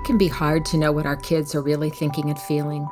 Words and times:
It 0.00 0.04
can 0.04 0.16
be 0.16 0.28
hard 0.28 0.64
to 0.64 0.78
know 0.78 0.92
what 0.92 1.04
our 1.04 1.14
kids 1.14 1.54
are 1.54 1.60
really 1.60 1.90
thinking 1.90 2.30
and 2.30 2.38
feeling. 2.38 2.88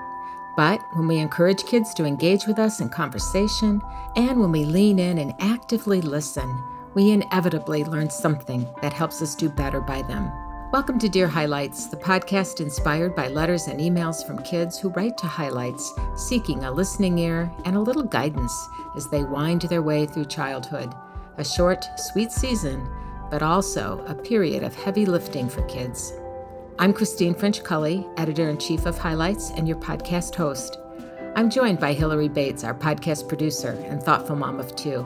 But 0.59 0.79
when 0.93 1.09
we 1.09 1.17
encourage 1.17 1.65
kids 1.65 1.95
to 1.95 2.05
engage 2.05 2.47
with 2.47 2.59
us 2.59 2.81
in 2.81 2.91
conversation, 2.91 3.81
and 4.15 4.39
when 4.39 4.53
we 4.53 4.67
lean 4.67 4.99
in 4.99 5.17
and 5.17 5.33
actively 5.39 6.03
listen, 6.03 6.47
we 6.93 7.13
inevitably 7.13 7.85
learn 7.85 8.11
something 8.11 8.69
that 8.83 8.93
helps 8.93 9.23
us 9.23 9.35
do 9.35 9.49
better 9.49 9.81
by 9.81 10.03
them. 10.03 10.31
Welcome 10.71 10.99
to 10.99 11.09
Dear 11.09 11.27
Highlights, 11.27 11.87
the 11.87 11.97
podcast 11.97 12.61
inspired 12.61 13.17
by 13.17 13.29
letters 13.29 13.69
and 13.69 13.81
emails 13.81 14.25
from 14.27 14.43
kids 14.43 14.79
who 14.79 14.91
write 14.91 15.17
to 15.17 15.27
Highlights, 15.27 15.95
seeking 16.15 16.65
a 16.65 16.71
listening 16.71 17.17
ear 17.17 17.51
and 17.65 17.75
a 17.75 17.81
little 17.81 18.03
guidance 18.03 18.69
as 18.97 19.09
they 19.09 19.25
wind 19.25 19.63
their 19.63 19.83
way 19.83 20.05
through 20.05 20.27
childhood. 20.27 20.93
A 21.39 21.45
short, 21.45 21.87
sweet 21.97 22.33
season, 22.33 22.87
but 23.31 23.43
also 23.43 24.05
a 24.07 24.15
period 24.15 24.63
of 24.63 24.75
heavy 24.75 25.07
lifting 25.07 25.49
for 25.49 25.63
kids. 25.63 26.13
I'm 26.81 26.93
Christine 26.93 27.35
French 27.35 27.65
Cully, 27.65 28.07
editor 28.19 28.49
in 28.49 28.57
chief 28.57 28.87
of 28.87 28.97
Highlights 28.97 29.51
and 29.51 29.67
your 29.67 29.79
podcast 29.79 30.37
host. 30.37 30.79
I'm 31.35 31.51
joined 31.51 31.81
by 31.81 31.93
Hillary 31.93 32.29
Bates, 32.29 32.63
our 32.63 32.73
podcast 32.73 33.27
producer 33.27 33.71
and 33.89 34.01
thoughtful 34.01 34.37
mom 34.37 34.61
of 34.61 34.77
two. 34.77 35.03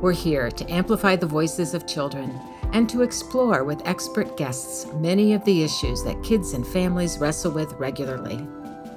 We're 0.00 0.14
here 0.14 0.50
to 0.50 0.72
amplify 0.72 1.16
the 1.16 1.26
voices 1.26 1.74
of 1.74 1.86
children 1.86 2.40
and 2.72 2.88
to 2.88 3.02
explore 3.02 3.64
with 3.64 3.86
expert 3.86 4.38
guests 4.38 4.86
many 4.94 5.34
of 5.34 5.44
the 5.44 5.62
issues 5.62 6.02
that 6.04 6.22
kids 6.22 6.54
and 6.54 6.66
families 6.66 7.18
wrestle 7.18 7.52
with 7.52 7.74
regularly. 7.74 8.38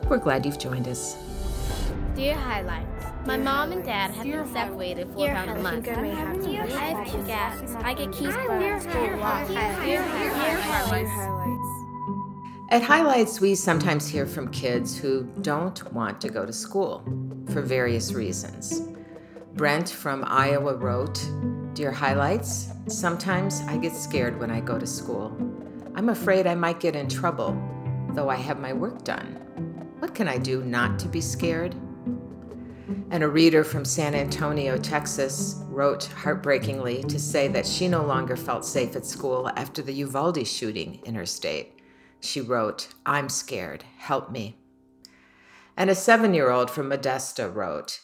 We're 0.08 0.18
glad 0.20 0.46
you've 0.46 0.60
joined 0.60 0.88
us. 0.88 1.18
Dear 2.16 2.36
Highlights, 2.36 3.06
my 3.26 3.36
mom 3.36 3.74
and 3.74 3.84
dad 3.84 4.12
have 4.12 4.24
been 4.24 4.48
separated 4.54 5.10
for 5.10 5.30
about 5.30 5.50
a 5.50 5.62
month. 5.62 5.90
I 5.90 6.08
have 6.08 6.42
two 6.42 7.24
cats. 7.26 7.76
I 7.76 7.94
get 7.94 8.14
keys 8.14 8.34
from 8.34 8.80
school. 8.80 8.94
Dear 9.84 10.02
Highlights. 10.02 11.57
At 12.70 12.84
Highlights, 12.84 13.40
we 13.40 13.56
sometimes 13.56 14.10
hear 14.10 14.26
from 14.26 14.52
kids 14.52 14.98
who 14.98 15.24
don't 15.40 15.94
want 15.94 16.20
to 16.20 16.28
go 16.28 16.46
to 16.46 16.52
school 16.52 17.02
for 17.54 17.62
various 17.62 18.12
reasons. 18.12 18.82
Brent 19.54 19.90
from 19.90 20.26
Iowa 20.28 20.76
wrote, 20.76 21.26
Dear 21.74 21.94
Highlights, 21.94 22.68
sometimes 22.90 23.62
I 23.70 23.78
get 23.78 23.96
scared 23.96 24.38
when 24.38 24.52
I 24.52 24.60
go 24.60 24.78
to 24.78 24.86
school. 24.86 25.34
I'm 25.96 26.10
afraid 26.10 26.46
I 26.46 26.56
might 26.56 26.82
get 26.82 26.94
in 26.94 27.08
trouble, 27.08 27.58
though 28.14 28.28
I 28.28 28.36
have 28.36 28.60
my 28.60 28.74
work 28.74 29.06
done. 29.06 29.36
What 30.00 30.14
can 30.14 30.28
I 30.28 30.38
do 30.38 30.62
not 30.62 31.00
to 31.00 31.08
be 31.08 31.22
scared? 31.22 31.74
And 33.12 33.24
a 33.24 33.30
reader 33.30 33.64
from 33.64 33.86
San 33.86 34.14
Antonio, 34.14 34.78
Texas, 34.78 35.56
wrote 35.70 36.04
heartbreakingly 36.08 37.04
to 37.04 37.18
say 37.18 37.48
that 37.48 37.66
she 37.66 37.88
no 37.88 38.06
longer 38.06 38.36
felt 38.36 38.66
safe 38.66 38.98
at 38.98 39.06
school 39.06 39.50
after 39.56 39.82
the 39.82 39.94
Uvalde 39.94 40.46
shooting 40.46 41.00
in 41.06 41.16
her 41.16 41.26
state. 41.26 41.77
She 42.20 42.42
wrote, 42.42 42.90
I'm 43.06 43.30
scared, 43.30 43.84
help 43.98 44.32
me. 44.32 44.58
And 45.76 45.90
a 45.90 45.96
seven 45.96 46.34
year 46.34 46.50
old 46.50 46.72
from 46.72 46.90
Modesto 46.90 47.54
wrote, 47.54 48.02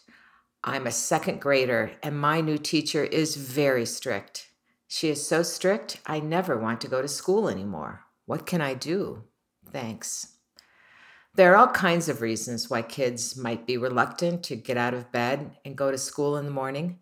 I'm 0.64 0.88
a 0.88 0.92
second 0.92 1.42
grader, 1.42 1.92
and 2.02 2.20
my 2.20 2.40
new 2.40 2.58
teacher 2.58 3.04
is 3.04 3.36
very 3.36 3.86
strict. 3.86 4.48
She 4.88 5.10
is 5.10 5.28
so 5.28 5.44
strict, 5.44 6.00
I 6.06 6.20
never 6.20 6.58
want 6.58 6.80
to 6.82 6.88
go 6.88 7.02
to 7.02 7.08
school 7.08 7.50
anymore. 7.50 8.02
What 8.26 8.46
can 8.46 8.62
I 8.62 8.74
do? 8.74 9.24
Thanks. 9.72 10.38
There 11.36 11.52
are 11.52 11.58
all 11.58 11.74
kinds 11.74 12.08
of 12.08 12.22
reasons 12.22 12.70
why 12.70 12.84
kids 12.84 13.36
might 13.36 13.66
be 13.66 13.76
reluctant 13.76 14.44
to 14.44 14.56
get 14.56 14.78
out 14.78 14.94
of 14.94 15.12
bed 15.12 15.58
and 15.66 15.76
go 15.76 15.90
to 15.90 15.98
school 15.98 16.38
in 16.38 16.46
the 16.46 16.52
morning. 16.52 17.00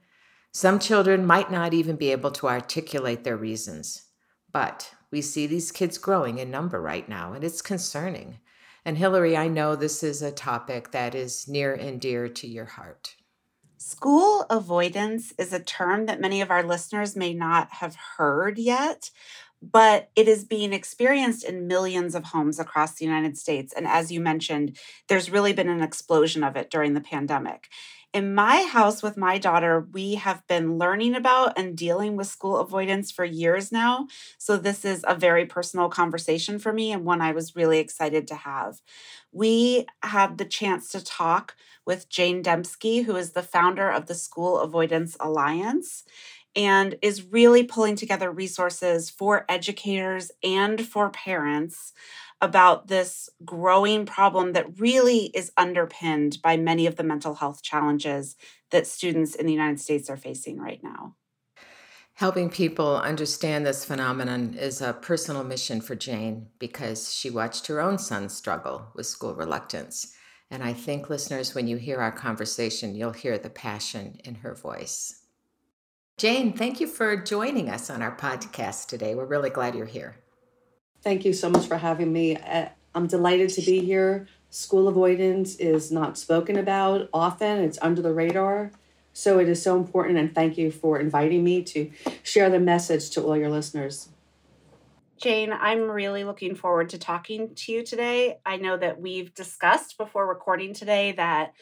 Some 0.53 0.79
children 0.79 1.25
might 1.25 1.51
not 1.51 1.73
even 1.73 1.97
be 1.97 2.11
able 2.11 2.31
to 2.31 2.47
articulate 2.47 3.25
their 3.25 3.35
reasons. 3.35 4.03
But 4.51 4.93
we 5.11 5.21
see 5.21 5.45
these 5.45 5.71
kids 5.71 5.97
growing 5.97 6.39
in 6.39 6.49
number 6.49 6.81
right 6.81 7.07
now, 7.07 7.33
and 7.33 7.43
it's 7.43 7.61
concerning. 7.61 8.39
And 8.85 8.97
Hillary, 8.97 9.37
I 9.37 9.47
know 9.47 9.75
this 9.75 10.01
is 10.03 10.21
a 10.21 10.31
topic 10.31 10.91
that 10.91 11.13
is 11.13 11.47
near 11.47 11.73
and 11.73 11.99
dear 12.01 12.27
to 12.29 12.47
your 12.47 12.65
heart. 12.65 13.15
School 13.77 14.45
avoidance 14.49 15.33
is 15.37 15.53
a 15.53 15.59
term 15.59 16.05
that 16.05 16.21
many 16.21 16.41
of 16.41 16.51
our 16.51 16.63
listeners 16.63 17.15
may 17.15 17.33
not 17.33 17.71
have 17.73 17.95
heard 18.17 18.57
yet, 18.57 19.09
but 19.61 20.09
it 20.15 20.27
is 20.27 20.43
being 20.43 20.73
experienced 20.73 21.43
in 21.43 21.67
millions 21.67 22.15
of 22.15 22.25
homes 22.25 22.59
across 22.59 22.95
the 22.95 23.05
United 23.05 23.37
States. 23.37 23.73
And 23.73 23.87
as 23.87 24.11
you 24.11 24.19
mentioned, 24.19 24.77
there's 25.07 25.29
really 25.29 25.53
been 25.53 25.69
an 25.69 25.81
explosion 25.81 26.43
of 26.43 26.55
it 26.55 26.71
during 26.71 26.93
the 26.93 27.01
pandemic. 27.01 27.69
In 28.13 28.35
my 28.35 28.63
house 28.63 29.01
with 29.01 29.15
my 29.15 29.37
daughter, 29.37 29.87
we 29.93 30.15
have 30.15 30.45
been 30.47 30.77
learning 30.77 31.15
about 31.15 31.57
and 31.57 31.77
dealing 31.77 32.17
with 32.17 32.27
school 32.27 32.57
avoidance 32.57 33.09
for 33.09 33.23
years 33.23 33.71
now. 33.71 34.07
So, 34.37 34.57
this 34.57 34.83
is 34.83 35.05
a 35.07 35.15
very 35.15 35.45
personal 35.45 35.87
conversation 35.87 36.59
for 36.59 36.73
me 36.73 36.91
and 36.91 37.05
one 37.05 37.21
I 37.21 37.31
was 37.31 37.55
really 37.55 37.79
excited 37.79 38.27
to 38.27 38.35
have. 38.35 38.81
We 39.31 39.85
had 40.03 40.37
the 40.37 40.45
chance 40.45 40.89
to 40.89 41.01
talk 41.03 41.55
with 41.85 42.09
Jane 42.09 42.43
Dembski, 42.43 43.05
who 43.05 43.15
is 43.15 43.31
the 43.31 43.43
founder 43.43 43.89
of 43.89 44.07
the 44.07 44.15
School 44.15 44.59
Avoidance 44.59 45.15
Alliance 45.21 46.03
and 46.53 46.95
is 47.01 47.23
really 47.23 47.63
pulling 47.63 47.95
together 47.95 48.29
resources 48.29 49.09
for 49.09 49.45
educators 49.47 50.31
and 50.43 50.85
for 50.85 51.09
parents 51.09 51.93
about 52.41 52.87
this 52.87 53.29
growing 53.45 54.05
problem 54.05 54.53
that 54.53 54.79
really 54.79 55.25
is 55.33 55.51
underpinned 55.57 56.41
by 56.41 56.57
many 56.57 56.87
of 56.87 56.95
the 56.95 57.03
mental 57.03 57.35
health 57.35 57.61
challenges 57.61 58.35
that 58.71 58.87
students 58.87 59.35
in 59.35 59.45
the 59.45 59.53
United 59.53 59.79
States 59.79 60.09
are 60.09 60.17
facing 60.17 60.57
right 60.57 60.81
now. 60.83 61.15
Helping 62.15 62.49
people 62.49 62.97
understand 62.97 63.65
this 63.65 63.85
phenomenon 63.85 64.55
is 64.55 64.81
a 64.81 64.93
personal 64.93 65.43
mission 65.43 65.81
for 65.81 65.95
Jane 65.95 66.47
because 66.59 67.13
she 67.13 67.29
watched 67.29 67.67
her 67.67 67.79
own 67.79 67.97
son 67.97 68.29
struggle 68.29 68.87
with 68.93 69.05
school 69.05 69.33
reluctance. 69.33 70.13
And 70.51 70.63
I 70.63 70.73
think, 70.73 71.09
listeners, 71.09 71.55
when 71.55 71.67
you 71.67 71.77
hear 71.77 71.99
our 71.99 72.11
conversation, 72.11 72.93
you'll 72.93 73.13
hear 73.13 73.37
the 73.37 73.49
passion 73.49 74.19
in 74.25 74.35
her 74.35 74.53
voice. 74.53 75.21
Jane, 76.17 76.53
thank 76.53 76.79
you 76.79 76.87
for 76.87 77.15
joining 77.15 77.69
us 77.69 77.89
on 77.89 78.01
our 78.01 78.15
podcast 78.15 78.87
today. 78.87 79.15
We're 79.15 79.25
really 79.25 79.49
glad 79.49 79.73
you're 79.73 79.85
here. 79.85 80.20
Thank 81.03 81.25
you 81.25 81.33
so 81.33 81.49
much 81.49 81.65
for 81.65 81.77
having 81.77 82.13
me. 82.13 82.37
I'm 82.93 83.07
delighted 83.07 83.49
to 83.51 83.61
be 83.61 83.83
here. 83.83 84.27
School 84.49 84.87
avoidance 84.87 85.55
is 85.55 85.91
not 85.91 86.17
spoken 86.17 86.57
about 86.57 87.09
often, 87.13 87.59
it's 87.63 87.79
under 87.81 88.01
the 88.01 88.13
radar. 88.13 88.71
So 89.13 89.39
it 89.39 89.49
is 89.49 89.61
so 89.61 89.77
important, 89.77 90.17
and 90.17 90.33
thank 90.33 90.57
you 90.57 90.71
for 90.71 90.99
inviting 90.99 91.43
me 91.43 91.63
to 91.63 91.91
share 92.23 92.49
the 92.49 92.59
message 92.59 93.09
to 93.11 93.23
all 93.23 93.35
your 93.35 93.49
listeners. 93.49 94.09
Jane, 95.17 95.51
I'm 95.53 95.89
really 95.89 96.23
looking 96.23 96.55
forward 96.55 96.89
to 96.89 96.97
talking 96.97 97.53
to 97.55 97.71
you 97.71 97.83
today. 97.83 98.39
I 98.45 98.57
know 98.57 98.77
that 98.77 98.99
we've 98.99 99.33
discussed 99.33 99.97
before 99.97 100.27
recording 100.27 100.73
today 100.73 101.11
that 101.13 101.53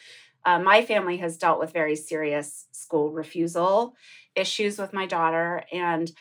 uh, 0.46 0.60
my 0.60 0.84
family 0.84 1.18
has 1.18 1.38
dealt 1.38 1.60
with 1.60 1.74
very 1.74 1.96
serious 1.96 2.68
school 2.72 3.12
refusal 3.12 3.96
issues 4.36 4.78
with 4.78 4.94
my 4.94 5.06
daughter. 5.06 5.64
And 5.74 6.12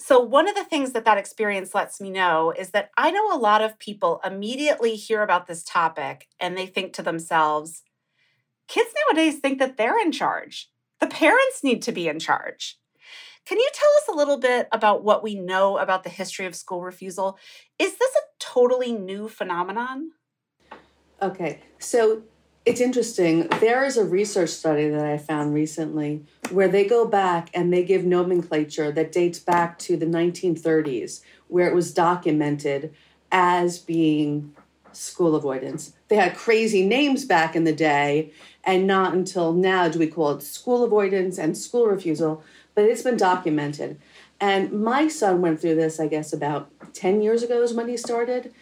so, 0.00 0.18
one 0.18 0.48
of 0.48 0.54
the 0.54 0.64
things 0.64 0.92
that 0.92 1.04
that 1.04 1.18
experience 1.18 1.74
lets 1.74 2.00
me 2.00 2.10
know 2.10 2.52
is 2.56 2.70
that 2.70 2.90
I 2.96 3.10
know 3.10 3.32
a 3.32 3.38
lot 3.38 3.62
of 3.62 3.78
people 3.78 4.20
immediately 4.24 4.96
hear 4.96 5.22
about 5.22 5.46
this 5.46 5.62
topic 5.62 6.28
and 6.40 6.56
they 6.56 6.66
think 6.66 6.92
to 6.94 7.02
themselves, 7.02 7.82
kids 8.66 8.90
nowadays 9.06 9.38
think 9.38 9.58
that 9.60 9.76
they're 9.76 10.00
in 10.00 10.10
charge. 10.10 10.68
The 11.00 11.06
parents 11.06 11.62
need 11.62 11.82
to 11.82 11.92
be 11.92 12.08
in 12.08 12.18
charge. 12.18 12.78
Can 13.46 13.58
you 13.58 13.68
tell 13.72 13.90
us 13.98 14.08
a 14.08 14.16
little 14.16 14.38
bit 14.38 14.68
about 14.72 15.04
what 15.04 15.22
we 15.22 15.34
know 15.34 15.78
about 15.78 16.02
the 16.02 16.10
history 16.10 16.46
of 16.46 16.54
school 16.54 16.82
refusal? 16.82 17.38
Is 17.78 17.96
this 17.96 18.14
a 18.16 18.26
totally 18.40 18.92
new 18.92 19.28
phenomenon? 19.28 20.10
Okay, 21.22 21.60
so 21.78 22.22
it's 22.64 22.80
interesting. 22.80 23.46
There 23.60 23.84
is 23.84 23.96
a 23.96 24.04
research 24.04 24.48
study 24.48 24.88
that 24.88 25.04
I 25.04 25.18
found 25.18 25.52
recently 25.52 26.24
where 26.50 26.68
they 26.68 26.86
go 26.86 27.06
back 27.06 27.50
and 27.52 27.72
they 27.72 27.84
give 27.84 28.04
nomenclature 28.04 28.90
that 28.92 29.12
dates 29.12 29.38
back 29.38 29.78
to 29.80 29.96
the 29.96 30.06
1930s, 30.06 31.20
where 31.48 31.68
it 31.68 31.74
was 31.74 31.92
documented 31.92 32.94
as 33.30 33.78
being 33.78 34.54
school 34.92 35.34
avoidance. 35.34 35.92
They 36.08 36.16
had 36.16 36.36
crazy 36.36 36.86
names 36.86 37.26
back 37.26 37.54
in 37.54 37.64
the 37.64 37.74
day, 37.74 38.32
and 38.62 38.86
not 38.86 39.12
until 39.12 39.52
now 39.52 39.88
do 39.88 39.98
we 39.98 40.06
call 40.06 40.30
it 40.30 40.42
school 40.42 40.84
avoidance 40.84 41.36
and 41.36 41.58
school 41.58 41.86
refusal, 41.86 42.42
but 42.74 42.84
it's 42.84 43.02
been 43.02 43.16
documented. 43.16 44.00
And 44.40 44.72
my 44.72 45.08
son 45.08 45.42
went 45.42 45.60
through 45.60 45.74
this, 45.74 46.00
I 46.00 46.06
guess, 46.06 46.32
about 46.32 46.70
10 46.94 47.20
years 47.20 47.42
ago 47.42 47.62
is 47.62 47.74
when 47.74 47.88
he 47.88 47.96
started, 47.96 48.54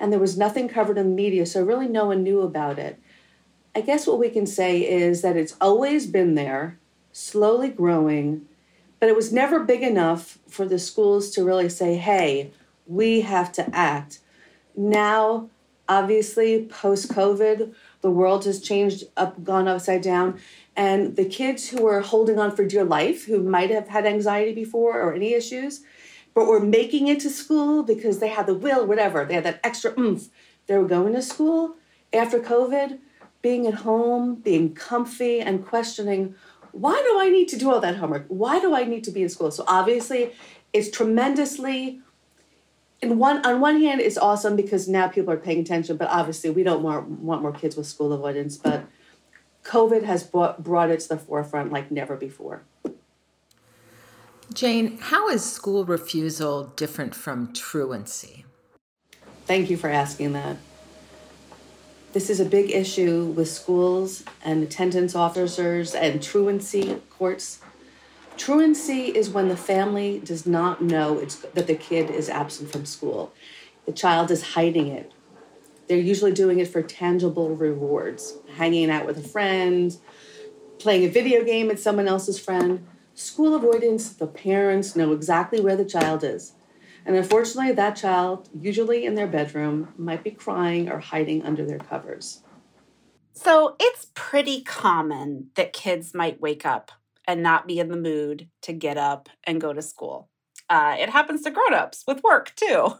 and 0.00 0.10
there 0.10 0.20
was 0.20 0.38
nothing 0.38 0.68
covered 0.68 0.96
in 0.96 1.10
the 1.10 1.14
media, 1.14 1.44
so 1.44 1.62
really 1.62 1.88
no 1.88 2.06
one 2.06 2.22
knew 2.22 2.40
about 2.40 2.78
it. 2.78 2.98
I 3.74 3.80
guess 3.80 4.06
what 4.06 4.18
we 4.18 4.28
can 4.28 4.46
say 4.46 4.86
is 4.86 5.22
that 5.22 5.36
it's 5.36 5.56
always 5.60 6.06
been 6.06 6.34
there, 6.34 6.78
slowly 7.12 7.70
growing, 7.70 8.46
but 9.00 9.08
it 9.08 9.16
was 9.16 9.32
never 9.32 9.60
big 9.60 9.82
enough 9.82 10.38
for 10.46 10.66
the 10.66 10.78
schools 10.78 11.30
to 11.30 11.44
really 11.44 11.68
say, 11.68 11.96
hey, 11.96 12.50
we 12.86 13.22
have 13.22 13.50
to 13.52 13.74
act. 13.74 14.20
Now, 14.76 15.48
obviously, 15.88 16.66
post 16.66 17.08
COVID, 17.08 17.74
the 18.02 18.10
world 18.10 18.44
has 18.44 18.60
changed 18.60 19.04
up, 19.16 19.42
gone 19.42 19.68
upside 19.68 20.02
down. 20.02 20.38
And 20.76 21.16
the 21.16 21.24
kids 21.24 21.68
who 21.68 21.82
were 21.82 22.00
holding 22.00 22.38
on 22.38 22.54
for 22.54 22.64
dear 22.64 22.84
life, 22.84 23.24
who 23.24 23.42
might 23.42 23.70
have 23.70 23.88
had 23.88 24.06
anxiety 24.06 24.52
before 24.52 25.00
or 25.00 25.14
any 25.14 25.32
issues, 25.32 25.80
but 26.34 26.46
were 26.46 26.60
making 26.60 27.08
it 27.08 27.20
to 27.20 27.30
school 27.30 27.82
because 27.82 28.18
they 28.18 28.28
had 28.28 28.46
the 28.46 28.54
will, 28.54 28.86
whatever, 28.86 29.24
they 29.24 29.34
had 29.34 29.44
that 29.44 29.60
extra 29.64 29.98
oomph. 29.98 30.28
They 30.66 30.76
were 30.76 30.86
going 30.86 31.12
to 31.14 31.22
school 31.22 31.76
after 32.12 32.38
COVID, 32.38 32.98
being 33.42 33.66
at 33.66 33.74
home, 33.74 34.36
being 34.36 34.74
comfy, 34.74 35.40
and 35.40 35.66
questioning 35.66 36.34
why 36.72 36.94
do 37.02 37.20
I 37.20 37.28
need 37.28 37.48
to 37.48 37.58
do 37.58 37.70
all 37.70 37.80
that 37.80 37.96
homework? 37.96 38.24
Why 38.28 38.58
do 38.58 38.74
I 38.74 38.84
need 38.84 39.04
to 39.04 39.10
be 39.10 39.22
in 39.22 39.28
school? 39.28 39.50
So 39.50 39.64
obviously, 39.68 40.32
it's 40.72 40.90
tremendously. 40.90 42.00
In 43.02 43.18
one, 43.18 43.44
on 43.44 43.60
one 43.60 43.80
hand, 43.80 44.00
it's 44.00 44.16
awesome 44.16 44.56
because 44.56 44.88
now 44.88 45.08
people 45.08 45.32
are 45.32 45.38
paying 45.38 45.60
attention. 45.60 45.96
But 45.98 46.08
obviously, 46.08 46.50
we 46.50 46.62
don't 46.62 46.82
want, 46.82 47.08
want 47.08 47.42
more 47.42 47.52
kids 47.52 47.76
with 47.76 47.86
school 47.86 48.12
avoidance. 48.12 48.56
But 48.56 48.86
COVID 49.64 50.04
has 50.04 50.22
brought, 50.24 50.62
brought 50.62 50.90
it 50.90 51.00
to 51.00 51.08
the 51.10 51.18
forefront 51.18 51.72
like 51.72 51.90
never 51.90 52.16
before. 52.16 52.62
Jane, 54.54 54.98
how 54.98 55.28
is 55.28 55.44
school 55.44 55.84
refusal 55.84 56.64
different 56.76 57.14
from 57.14 57.52
truancy? 57.52 58.44
Thank 59.46 59.70
you 59.70 59.76
for 59.76 59.88
asking 59.88 60.32
that. 60.32 60.56
This 62.12 62.28
is 62.28 62.40
a 62.40 62.44
big 62.44 62.70
issue 62.70 63.24
with 63.24 63.48
schools 63.48 64.22
and 64.44 64.62
attendance 64.62 65.14
officers 65.14 65.94
and 65.94 66.22
truancy 66.22 67.00
courts. 67.08 67.60
Truancy 68.36 69.06
is 69.06 69.30
when 69.30 69.48
the 69.48 69.56
family 69.56 70.20
does 70.22 70.46
not 70.46 70.82
know 70.82 71.24
that 71.24 71.66
the 71.66 71.74
kid 71.74 72.10
is 72.10 72.28
absent 72.28 72.70
from 72.70 72.84
school. 72.84 73.32
The 73.86 73.92
child 73.92 74.30
is 74.30 74.52
hiding 74.52 74.88
it. 74.88 75.10
They're 75.88 75.96
usually 75.96 76.32
doing 76.32 76.58
it 76.58 76.68
for 76.68 76.82
tangible 76.82 77.56
rewards, 77.56 78.36
hanging 78.56 78.90
out 78.90 79.06
with 79.06 79.16
a 79.16 79.26
friend, 79.26 79.96
playing 80.78 81.04
a 81.04 81.10
video 81.10 81.42
game 81.42 81.68
with 81.68 81.80
someone 81.80 82.08
else's 82.08 82.38
friend. 82.38 82.86
School 83.14 83.54
avoidance, 83.54 84.10
the 84.10 84.26
parents 84.26 84.94
know 84.94 85.12
exactly 85.12 85.60
where 85.60 85.76
the 85.76 85.84
child 85.86 86.24
is. 86.24 86.52
And 87.04 87.16
unfortunately, 87.16 87.72
that 87.72 87.96
child, 87.96 88.48
usually 88.54 89.04
in 89.04 89.14
their 89.14 89.26
bedroom, 89.26 89.92
might 89.96 90.22
be 90.22 90.30
crying 90.30 90.88
or 90.88 90.98
hiding 90.98 91.42
under 91.44 91.64
their 91.64 91.78
covers. 91.78 92.42
So 93.32 93.76
it's 93.80 94.08
pretty 94.14 94.62
common 94.62 95.50
that 95.56 95.72
kids 95.72 96.14
might 96.14 96.40
wake 96.40 96.64
up 96.64 96.92
and 97.26 97.42
not 97.42 97.66
be 97.66 97.78
in 97.78 97.88
the 97.88 97.96
mood 97.96 98.48
to 98.62 98.72
get 98.72 98.98
up 98.98 99.28
and 99.44 99.60
go 99.60 99.72
to 99.72 99.82
school. 99.82 100.28
Uh, 100.68 100.96
it 100.98 101.08
happens 101.08 101.42
to 101.42 101.50
grown-ups 101.50 102.04
with 102.06 102.22
work 102.22 102.52
too. 102.56 102.94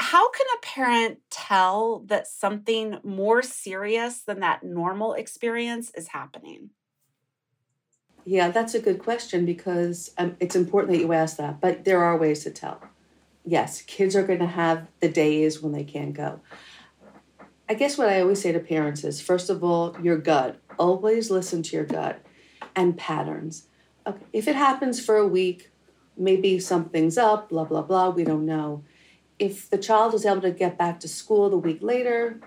How 0.00 0.30
can 0.30 0.46
a 0.56 0.66
parent 0.66 1.18
tell 1.30 2.00
that 2.06 2.26
something 2.26 2.98
more 3.04 3.42
serious 3.42 4.22
than 4.22 4.40
that 4.40 4.62
normal 4.62 5.12
experience 5.12 5.90
is 5.94 6.08
happening? 6.08 6.70
Yeah, 8.24 8.50
that's 8.50 8.74
a 8.74 8.80
good 8.80 8.98
question 8.98 9.44
because 9.44 10.10
um, 10.16 10.36
it's 10.40 10.56
important 10.56 10.92
that 10.94 11.00
you 11.00 11.12
ask 11.12 11.36
that, 11.36 11.60
but 11.60 11.84
there 11.84 12.02
are 12.02 12.16
ways 12.16 12.44
to 12.44 12.50
tell 12.50 12.82
yes, 13.44 13.82
kids 13.82 14.14
are 14.16 14.26
going 14.26 14.38
to 14.38 14.46
have 14.46 14.86
the 15.00 15.08
days 15.08 15.60
when 15.60 15.72
they 15.72 15.84
can't 15.84 16.12
go. 16.14 16.40
I 17.68 17.74
guess 17.74 17.96
what 17.96 18.08
I 18.08 18.20
always 18.20 18.42
say 18.42 18.52
to 18.52 18.58
parents 18.58 19.04
is 19.04 19.20
first 19.20 19.48
of 19.48 19.62
all, 19.62 19.96
your 20.02 20.18
gut. 20.18 20.60
Always 20.78 21.30
listen 21.30 21.62
to 21.62 21.76
your 21.76 21.84
gut 21.84 22.20
and 22.74 22.96
patterns. 22.96 23.66
Okay, 24.06 24.24
if 24.32 24.48
it 24.48 24.56
happens 24.56 25.04
for 25.04 25.16
a 25.16 25.26
week, 25.26 25.70
maybe 26.16 26.58
something's 26.58 27.16
up, 27.16 27.50
blah, 27.50 27.64
blah, 27.64 27.82
blah, 27.82 28.10
we 28.10 28.24
don't 28.24 28.44
know. 28.44 28.84
If 29.38 29.70
the 29.70 29.78
child 29.78 30.14
is 30.14 30.26
able 30.26 30.42
to 30.42 30.50
get 30.50 30.76
back 30.76 31.00
to 31.00 31.08
school 31.08 31.48
the 31.48 31.58
week 31.58 31.78
later, 31.80 32.40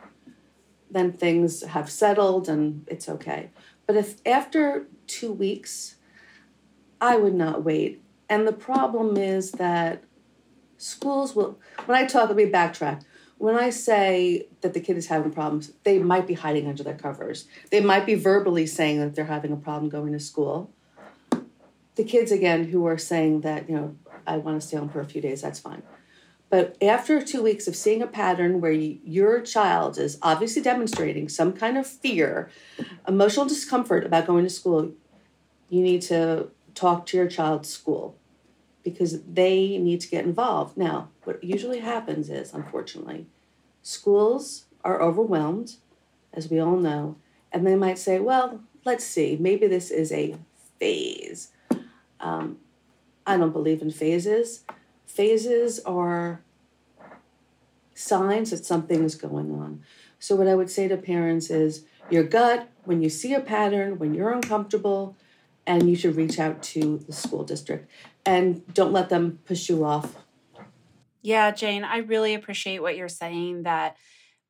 then 0.91 1.11
things 1.11 1.63
have 1.63 1.89
settled 1.89 2.47
and 2.47 2.85
it's 2.87 3.09
okay. 3.09 3.49
But 3.87 3.95
if 3.95 4.15
after 4.25 4.87
two 5.07 5.31
weeks, 5.31 5.95
I 7.01 7.17
would 7.17 7.33
not 7.33 7.63
wait. 7.63 8.01
And 8.29 8.47
the 8.47 8.53
problem 8.53 9.17
is 9.17 9.53
that 9.53 10.03
schools 10.83 11.35
will, 11.35 11.57
when 11.85 11.97
I 11.97 12.05
talk, 12.05 12.27
let 12.27 12.35
me 12.35 12.45
backtrack. 12.45 13.03
When 13.37 13.55
I 13.55 13.69
say 13.69 14.47
that 14.61 14.73
the 14.73 14.79
kid 14.79 14.97
is 14.97 15.07
having 15.07 15.31
problems, 15.31 15.71
they 15.83 15.97
might 15.99 16.27
be 16.27 16.33
hiding 16.33 16.67
under 16.67 16.83
their 16.83 16.95
covers. 16.95 17.47
They 17.71 17.79
might 17.79 18.05
be 18.05 18.15
verbally 18.15 18.67
saying 18.67 18.99
that 18.99 19.15
they're 19.15 19.25
having 19.25 19.51
a 19.51 19.57
problem 19.57 19.89
going 19.89 20.13
to 20.13 20.19
school. 20.19 20.71
The 21.95 22.03
kids, 22.03 22.31
again, 22.31 22.65
who 22.65 22.85
are 22.85 22.97
saying 22.97 23.41
that, 23.41 23.69
you 23.69 23.75
know, 23.75 23.95
I 24.27 24.37
want 24.37 24.61
to 24.61 24.67
stay 24.67 24.77
home 24.77 24.89
for 24.89 24.99
a 24.99 25.05
few 25.05 25.21
days, 25.21 25.41
that's 25.41 25.59
fine. 25.59 25.83
But 26.49 26.77
after 26.81 27.21
two 27.21 27.41
weeks 27.41 27.67
of 27.67 27.75
seeing 27.75 28.01
a 28.01 28.07
pattern 28.07 28.61
where 28.61 28.71
you, 28.71 28.99
your 29.03 29.41
child 29.41 29.97
is 29.97 30.17
obviously 30.21 30.61
demonstrating 30.61 31.27
some 31.29 31.53
kind 31.53 31.77
of 31.77 31.87
fear, 31.87 32.49
emotional 33.07 33.45
discomfort 33.45 34.05
about 34.05 34.27
going 34.27 34.43
to 34.43 34.49
school, 34.49 34.91
you 35.69 35.81
need 35.81 36.01
to 36.03 36.49
talk 36.75 37.05
to 37.07 37.17
your 37.17 37.27
child's 37.27 37.69
school 37.69 38.15
because 38.83 39.21
they 39.23 39.77
need 39.77 40.01
to 40.01 40.09
get 40.09 40.25
involved. 40.25 40.77
Now, 40.77 41.09
what 41.23 41.43
usually 41.43 41.79
happens 41.79 42.29
is, 42.29 42.53
unfortunately, 42.53 43.27
schools 43.81 44.65
are 44.83 45.01
overwhelmed, 45.01 45.75
as 46.33 46.49
we 46.49 46.59
all 46.59 46.75
know, 46.75 47.15
and 47.51 47.65
they 47.65 47.75
might 47.75 47.97
say, 47.97 48.19
well, 48.19 48.61
let's 48.85 49.05
see, 49.05 49.37
maybe 49.39 49.67
this 49.67 49.89
is 49.89 50.11
a 50.11 50.35
phase. 50.79 51.51
Um, 52.19 52.57
I 53.25 53.37
don't 53.37 53.53
believe 53.53 53.81
in 53.81 53.91
phases. 53.91 54.63
Phases 55.05 55.79
are 55.81 56.41
signs 57.93 58.51
that 58.51 58.65
something 58.65 59.03
is 59.03 59.15
going 59.15 59.51
on. 59.51 59.83
So, 60.19 60.35
what 60.35 60.47
I 60.47 60.55
would 60.55 60.69
say 60.69 60.87
to 60.87 60.97
parents 60.97 61.49
is 61.49 61.85
your 62.09 62.23
gut, 62.23 62.69
when 62.83 63.01
you 63.01 63.09
see 63.09 63.33
a 63.33 63.39
pattern, 63.39 63.99
when 63.99 64.13
you're 64.13 64.31
uncomfortable, 64.31 65.15
and 65.65 65.89
you 65.89 65.95
should 65.95 66.15
reach 66.15 66.39
out 66.39 66.61
to 66.61 66.97
the 66.97 67.13
school 67.13 67.43
district 67.43 67.89
and 68.25 68.61
don't 68.73 68.93
let 68.93 69.09
them 69.09 69.39
push 69.45 69.69
you 69.69 69.83
off. 69.85 70.15
Yeah, 71.21 71.51
Jane, 71.51 71.83
I 71.83 71.97
really 71.97 72.33
appreciate 72.33 72.81
what 72.81 72.97
you're 72.97 73.07
saying 73.07 73.63
that 73.63 73.95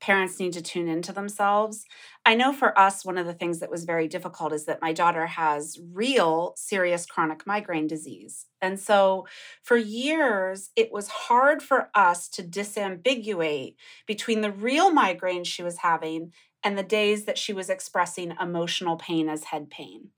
parents 0.03 0.37
need 0.37 0.51
to 0.51 0.61
tune 0.61 0.89
into 0.89 1.13
themselves. 1.13 1.85
I 2.25 2.35
know 2.35 2.51
for 2.51 2.77
us, 2.77 3.05
one 3.05 3.17
of 3.17 3.25
the 3.25 3.33
things 3.33 3.59
that 3.59 3.71
was 3.71 3.85
very 3.85 4.09
difficult 4.09 4.51
is 4.51 4.65
that 4.65 4.81
my 4.81 4.91
daughter 4.91 5.27
has 5.27 5.79
real 5.93 6.53
serious 6.57 7.05
chronic 7.05 7.47
migraine 7.47 7.87
disease. 7.87 8.47
And 8.61 8.77
so 8.77 9.27
for 9.61 9.77
years, 9.77 10.71
it 10.75 10.91
was 10.91 11.07
hard 11.07 11.63
for 11.63 11.89
us 11.95 12.27
to 12.29 12.43
disambiguate 12.43 13.75
between 14.05 14.41
the 14.41 14.51
real 14.51 14.91
migraine 14.91 15.45
she 15.45 15.63
was 15.63 15.77
having 15.77 16.33
and 16.65 16.77
the 16.77 16.83
days 16.83 17.23
that 17.23 17.37
she 17.37 17.53
was 17.53 17.69
expressing 17.69 18.35
emotional 18.41 18.97
pain 18.97 19.29
as 19.29 19.45
head 19.45 19.69
pain. 19.69 20.09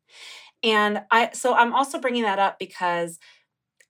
And 0.64 1.04
I 1.12 1.30
so 1.34 1.54
I'm 1.54 1.74
also 1.74 2.00
bringing 2.00 2.24
that 2.24 2.40
up 2.40 2.58
because 2.58 3.20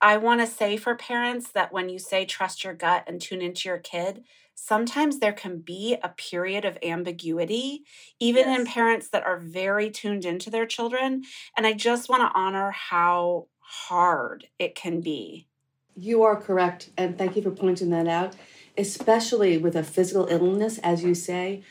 I 0.06 0.18
want 0.18 0.40
to 0.40 0.46
say 0.46 0.76
for 0.76 0.94
parents 0.94 1.50
that 1.50 1.72
when 1.72 1.88
you 1.88 1.98
say 1.98 2.24
trust 2.24 2.62
your 2.62 2.74
gut 2.74 3.02
and 3.08 3.20
tune 3.20 3.42
into 3.42 3.68
your 3.68 3.78
kid, 3.78 4.22
sometimes 4.54 5.18
there 5.18 5.32
can 5.32 5.58
be 5.58 5.96
a 6.00 6.10
period 6.10 6.64
of 6.64 6.78
ambiguity, 6.80 7.82
even 8.20 8.46
yes. 8.46 8.60
in 8.60 8.66
parents 8.66 9.08
that 9.08 9.26
are 9.26 9.36
very 9.36 9.90
tuned 9.90 10.24
into 10.24 10.48
their 10.48 10.64
children. 10.64 11.24
And 11.56 11.66
I 11.66 11.72
just 11.72 12.08
want 12.08 12.22
to 12.22 12.38
honor 12.38 12.70
how 12.70 13.48
hard 13.58 14.46
it 14.60 14.76
can 14.76 15.00
be. 15.00 15.48
You 15.96 16.22
are 16.22 16.40
correct. 16.40 16.90
And 16.96 17.18
thank 17.18 17.34
you 17.34 17.42
for 17.42 17.50
pointing 17.50 17.90
that 17.90 18.06
out, 18.06 18.36
especially 18.78 19.58
with 19.58 19.74
a 19.74 19.82
physical 19.82 20.28
illness, 20.28 20.78
as 20.84 21.02
you 21.02 21.16
say. 21.16 21.64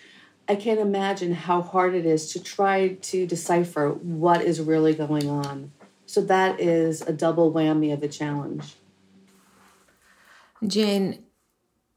I 0.50 0.58
can't 0.58 0.82
imagine 0.82 1.32
how 1.32 1.62
hard 1.62 1.96
it 1.96 2.06
is 2.06 2.34
to 2.34 2.44
try 2.44 2.96
to 2.96 3.26
decipher 3.26 3.92
what 3.92 4.42
is 4.42 4.60
really 4.60 4.94
going 4.94 5.30
on. 5.30 5.72
So 6.16 6.22
that 6.22 6.62
is 6.62 7.02
a 7.02 7.12
double 7.12 7.52
whammy 7.52 7.92
of 7.92 8.02
a 8.02 8.08
challenge. 8.08 8.76
Jane, 10.66 11.26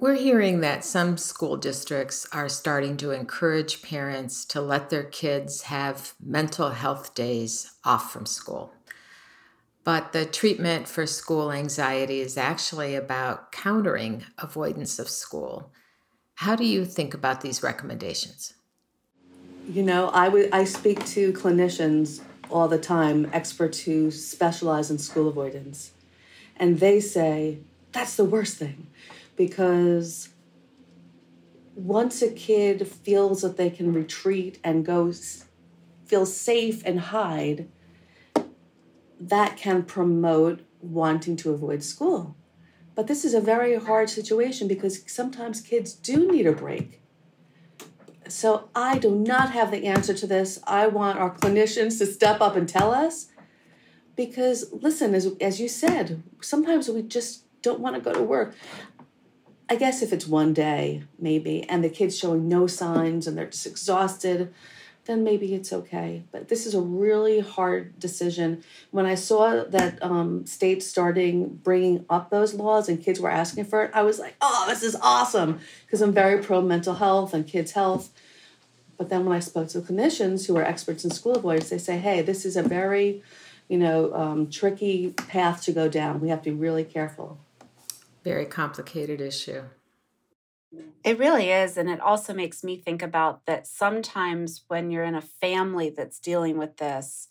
we're 0.00 0.16
hearing 0.16 0.60
that 0.62 0.84
some 0.84 1.16
school 1.16 1.56
districts 1.56 2.26
are 2.32 2.48
starting 2.48 2.96
to 2.96 3.12
encourage 3.12 3.80
parents 3.80 4.44
to 4.46 4.60
let 4.60 4.90
their 4.90 5.04
kids 5.04 5.62
have 5.62 6.14
mental 6.20 6.70
health 6.70 7.14
days 7.14 7.76
off 7.84 8.12
from 8.12 8.26
school. 8.26 8.72
But 9.84 10.12
the 10.12 10.26
treatment 10.26 10.88
for 10.88 11.06
school 11.06 11.52
anxiety 11.52 12.18
is 12.18 12.36
actually 12.36 12.96
about 12.96 13.52
countering 13.52 14.24
avoidance 14.36 14.98
of 14.98 15.08
school. 15.08 15.70
How 16.34 16.56
do 16.56 16.64
you 16.64 16.84
think 16.84 17.14
about 17.14 17.40
these 17.40 17.62
recommendations? 17.62 18.54
You 19.68 19.84
know, 19.84 20.10
I, 20.12 20.24
w- 20.24 20.48
I 20.52 20.64
speak 20.64 21.06
to 21.06 21.32
clinicians 21.32 22.20
all 22.50 22.68
the 22.68 22.78
time, 22.78 23.28
experts 23.32 23.80
who 23.80 24.10
specialize 24.10 24.90
in 24.90 24.98
school 24.98 25.28
avoidance, 25.28 25.92
and 26.56 26.80
they 26.80 27.00
say 27.00 27.58
that's 27.92 28.16
the 28.16 28.24
worst 28.24 28.56
thing 28.56 28.86
because 29.36 30.28
once 31.74 32.20
a 32.22 32.30
kid 32.30 32.86
feels 32.86 33.42
that 33.42 33.56
they 33.56 33.70
can 33.70 33.92
retreat 33.92 34.58
and 34.64 34.84
go 34.84 35.12
feel 36.04 36.26
safe 36.26 36.82
and 36.84 37.00
hide, 37.00 37.68
that 39.20 39.56
can 39.56 39.84
promote 39.84 40.60
wanting 40.80 41.36
to 41.36 41.52
avoid 41.52 41.82
school. 41.82 42.36
But 42.94 43.06
this 43.06 43.24
is 43.24 43.32
a 43.32 43.40
very 43.40 43.76
hard 43.76 44.10
situation 44.10 44.66
because 44.66 45.04
sometimes 45.06 45.60
kids 45.60 45.92
do 45.94 46.30
need 46.30 46.46
a 46.46 46.52
break. 46.52 46.97
So 48.28 48.68
I 48.74 48.98
do 48.98 49.14
not 49.14 49.52
have 49.52 49.70
the 49.70 49.86
answer 49.86 50.14
to 50.14 50.26
this. 50.26 50.60
I 50.66 50.86
want 50.86 51.18
our 51.18 51.34
clinicians 51.34 51.98
to 51.98 52.06
step 52.06 52.40
up 52.40 52.56
and 52.56 52.68
tell 52.68 52.92
us 52.92 53.28
because 54.16 54.72
listen 54.72 55.14
as 55.14 55.32
as 55.40 55.60
you 55.60 55.68
said, 55.68 56.22
sometimes 56.40 56.88
we 56.88 57.02
just 57.02 57.44
don't 57.62 57.80
want 57.80 57.96
to 57.96 58.00
go 58.00 58.12
to 58.12 58.22
work. 58.22 58.54
I 59.70 59.76
guess 59.76 60.02
if 60.02 60.12
it's 60.12 60.26
one 60.26 60.54
day, 60.54 61.02
maybe, 61.18 61.62
and 61.68 61.84
the 61.84 61.90
kid's 61.90 62.18
showing 62.18 62.48
no 62.48 62.66
signs 62.66 63.26
and 63.26 63.36
they're 63.36 63.46
just 63.46 63.66
exhausted, 63.66 64.52
then 65.08 65.24
maybe 65.24 65.54
it's 65.54 65.72
okay. 65.72 66.22
But 66.30 66.48
this 66.48 66.66
is 66.66 66.74
a 66.74 66.82
really 66.82 67.40
hard 67.40 67.98
decision. 67.98 68.62
When 68.90 69.06
I 69.06 69.14
saw 69.14 69.64
that 69.64 70.00
um, 70.02 70.44
states 70.44 70.86
starting 70.86 71.54
bringing 71.64 72.04
up 72.10 72.28
those 72.28 72.52
laws 72.52 72.90
and 72.90 73.02
kids 73.02 73.18
were 73.18 73.30
asking 73.30 73.64
for 73.64 73.84
it, 73.84 73.90
I 73.94 74.02
was 74.02 74.18
like, 74.18 74.36
oh, 74.42 74.66
this 74.68 74.82
is 74.82 74.94
awesome 74.96 75.60
because 75.86 76.02
I'm 76.02 76.12
very 76.12 76.42
pro 76.42 76.60
mental 76.60 76.94
health 76.94 77.32
and 77.32 77.46
kids' 77.46 77.72
health. 77.72 78.10
But 78.98 79.08
then 79.08 79.24
when 79.24 79.34
I 79.34 79.40
spoke 79.40 79.68
to 79.68 79.80
clinicians 79.80 80.46
who 80.46 80.56
are 80.58 80.62
experts 80.62 81.04
in 81.04 81.10
school 81.10 81.36
avoidance, 81.36 81.70
they 81.70 81.78
say, 81.78 81.96
hey, 81.96 82.20
this 82.20 82.44
is 82.44 82.54
a 82.54 82.62
very, 82.62 83.22
you 83.66 83.78
know, 83.78 84.12
um, 84.12 84.50
tricky 84.50 85.12
path 85.12 85.62
to 85.62 85.72
go 85.72 85.88
down. 85.88 86.20
We 86.20 86.28
have 86.28 86.42
to 86.42 86.50
be 86.50 86.56
really 86.56 86.84
careful. 86.84 87.38
Very 88.24 88.44
complicated 88.44 89.22
issue. 89.22 89.62
It 91.04 91.18
really 91.18 91.50
is. 91.50 91.76
And 91.76 91.88
it 91.88 92.00
also 92.00 92.34
makes 92.34 92.62
me 92.62 92.76
think 92.76 93.02
about 93.02 93.46
that 93.46 93.66
sometimes 93.66 94.64
when 94.68 94.90
you're 94.90 95.04
in 95.04 95.14
a 95.14 95.20
family 95.20 95.90
that's 95.90 96.18
dealing 96.18 96.58
with 96.58 96.76
this, 96.76 97.28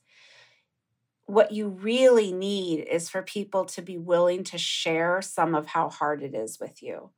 what 1.25 1.51
you 1.51 1.67
really 1.67 2.31
need 2.31 2.79
is 2.79 3.09
for 3.09 3.21
people 3.21 3.65
to 3.65 3.81
be 3.81 3.97
willing 3.97 4.43
to 4.45 4.57
share 4.57 5.21
some 5.21 5.53
of 5.55 5.67
how 5.67 5.89
hard 5.89 6.23
it 6.23 6.33
is 6.33 6.57
with 6.59 6.81
you. 6.81 7.09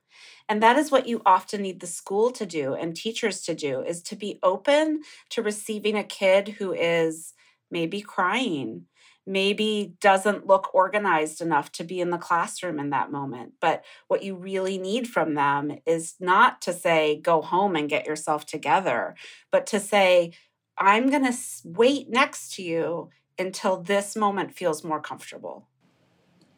And 0.47 0.63
that 0.63 0.77
is 0.77 0.91
what 0.91 1.07
you 1.07 1.21
often 1.25 1.63
need 1.63 1.79
the 1.79 1.87
school 1.87 2.31
to 2.31 2.45
do 2.45 2.75
and 2.75 2.95
teachers 2.95 3.41
to 3.43 3.55
do 3.55 3.81
is 3.81 4.03
to 4.03 4.15
be 4.15 4.39
open 4.43 5.01
to 5.31 5.43
receiving 5.43 5.97
a 5.97 6.03
kid 6.03 6.49
who 6.59 6.73
is 6.73 7.33
maybe 7.71 8.01
crying, 8.01 8.85
maybe 9.29 9.95
doesn't 10.01 10.47
look 10.47 10.73
organized 10.73 11.39
enough 11.39 11.71
to 11.73 11.83
be 11.83 12.01
in 12.01 12.09
the 12.09 12.17
classroom 12.17 12.79
in 12.79 12.89
that 12.89 13.11
moment. 13.11 13.53
But 13.61 13.85
what 14.07 14.23
you 14.23 14.35
really 14.35 14.77
need 14.77 15.07
from 15.07 15.35
them 15.35 15.77
is 15.85 16.15
not 16.19 16.61
to 16.63 16.73
say, 16.73 17.21
go 17.21 17.41
home 17.41 17.75
and 17.75 17.87
get 17.87 18.07
yourself 18.07 18.45
together, 18.45 19.15
but 19.51 19.67
to 19.67 19.79
say, 19.79 20.33
I'm 20.77 21.09
going 21.09 21.31
to 21.31 21.37
wait 21.63 22.09
next 22.09 22.55
to 22.55 22.63
you 22.63 23.09
until 23.37 23.77
this 23.77 24.15
moment 24.15 24.55
feels 24.55 24.83
more 24.83 24.99
comfortable. 24.99 25.67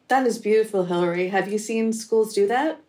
That 0.08 0.26
is 0.26 0.38
beautiful, 0.38 0.84
Hillary. 0.84 1.28
Have 1.28 1.52
you 1.52 1.58
seen 1.58 1.92
schools 1.92 2.34
do 2.34 2.46
that? 2.48 2.80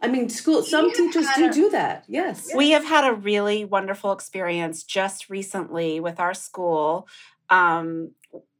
I 0.00 0.08
mean, 0.08 0.28
school. 0.28 0.62
Some 0.62 0.92
teachers 0.92 1.26
do 1.36 1.48
a, 1.48 1.52
do 1.52 1.70
that. 1.70 2.04
Yes, 2.08 2.50
we 2.54 2.70
have 2.70 2.84
had 2.84 3.04
a 3.08 3.14
really 3.14 3.64
wonderful 3.64 4.12
experience 4.12 4.82
just 4.82 5.30
recently 5.30 6.00
with 6.00 6.18
our 6.18 6.34
school. 6.34 7.06
Um, 7.48 8.12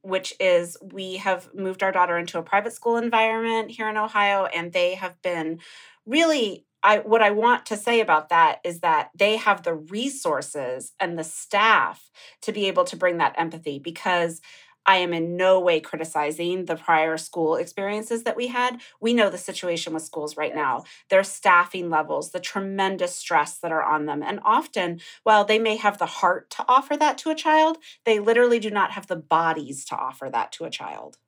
which 0.03 0.35
is 0.39 0.77
we 0.83 1.17
have 1.17 1.49
moved 1.55 1.83
our 1.83 1.93
daughter 1.93 2.19
into 2.19 2.39
a 2.39 2.43
private 2.43 2.73
school 2.73 2.97
environment 2.97 3.71
here 3.71 3.89
in 3.89 3.97
Ohio, 3.97 4.47
and 4.47 4.73
they 4.73 4.95
have 4.95 5.21
been 5.23 5.61
really 6.07 6.67
I 6.83 6.99
what 6.99 7.23
I 7.23 7.31
want 7.31 7.67
to 7.67 7.77
say 7.77 8.01
about 8.01 8.29
that 8.31 8.59
is 8.65 8.81
that 8.81 9.11
they 9.17 9.37
have 9.37 9.63
the 9.63 9.75
resources 9.75 10.93
and 10.99 11.19
the 11.19 11.25
staff 11.25 12.11
to 12.43 12.53
be 12.53 12.67
able 12.67 12.85
to 12.85 12.97
bring 12.97 13.19
that 13.19 13.35
empathy 13.39 13.79
because 13.79 14.41
I 14.85 14.97
am 14.97 15.13
in 15.13 15.37
no 15.37 15.61
way 15.61 15.81
criticizing 15.81 16.65
the 16.65 16.77
prior 16.77 17.17
school 17.17 17.57
experiences 17.57 18.25
that 18.25 18.37
we 18.37 18.49
had. 18.49 18.81
We 19.01 19.15
know 19.15 19.31
the 19.31 19.39
situation 19.39 19.95
with 19.95 20.03
schools 20.03 20.37
right 20.37 20.55
now, 20.55 20.85
their 21.09 21.23
staffing 21.23 21.89
levels, 21.89 22.31
the 22.31 22.41
tremendous 22.41 23.15
stress 23.15 23.59
that 23.59 23.73
are 23.73 23.83
on 23.83 24.07
them. 24.07 24.23
And 24.23 24.41
often, 24.45 25.01
while 25.23 25.45
they 25.45 25.59
may 25.59 25.77
have 25.77 25.99
the 25.99 26.07
heart 26.07 26.51
to 26.51 26.65
offer 26.69 26.97
that 26.97 27.19
to 27.19 27.31
a 27.31 27.35
child, 27.35 27.79
they 28.05 28.19
literally 28.19 28.59
do 28.59 28.71
not 28.71 28.93
have 28.93 29.07
the 29.07 29.17
bodies 29.17 29.85
to 29.87 29.97
offer 29.97 30.29
that 30.33 30.53
to 30.53 30.65
a 30.65 30.71
child. 30.71 31.19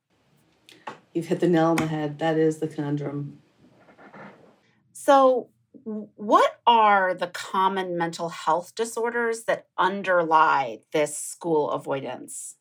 You've 1.13 1.27
hit 1.27 1.41
the 1.41 1.49
nail 1.49 1.67
on 1.67 1.77
the 1.77 1.87
head. 1.87 2.19
That 2.19 2.37
is 2.37 2.59
the 2.59 2.67
conundrum. 2.67 3.39
So, 4.93 5.51
what 5.85 6.61
are 6.67 7.15
the 7.15 7.27
common 7.27 7.97
mental 7.97 8.29
health 8.31 8.75
disorders 8.75 9.45
that 9.45 9.67
underlie 9.77 10.79
this 10.93 11.17
school 11.19 11.71
avoidance? 11.71 12.57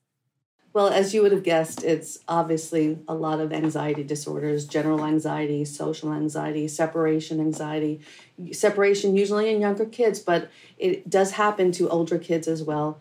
Well, 0.73 0.87
as 0.87 1.13
you 1.13 1.21
would 1.21 1.31
have 1.31 1.43
guessed, 1.43 1.83
it's 1.83 2.17
obviously 2.27 2.97
a 3.07 3.13
lot 3.13 3.39
of 3.39 3.53
anxiety 3.53 4.03
disorders, 4.03 4.65
general 4.65 5.05
anxiety, 5.05 5.65
social 5.65 6.11
anxiety, 6.11 6.67
separation 6.67 7.39
anxiety. 7.39 8.01
Separation 8.51 9.15
usually 9.15 9.51
in 9.51 9.61
younger 9.61 9.85
kids, 9.85 10.19
but 10.19 10.49
it 10.79 11.07
does 11.07 11.33
happen 11.33 11.71
to 11.73 11.89
older 11.89 12.17
kids 12.17 12.47
as 12.47 12.63
well. 12.63 12.99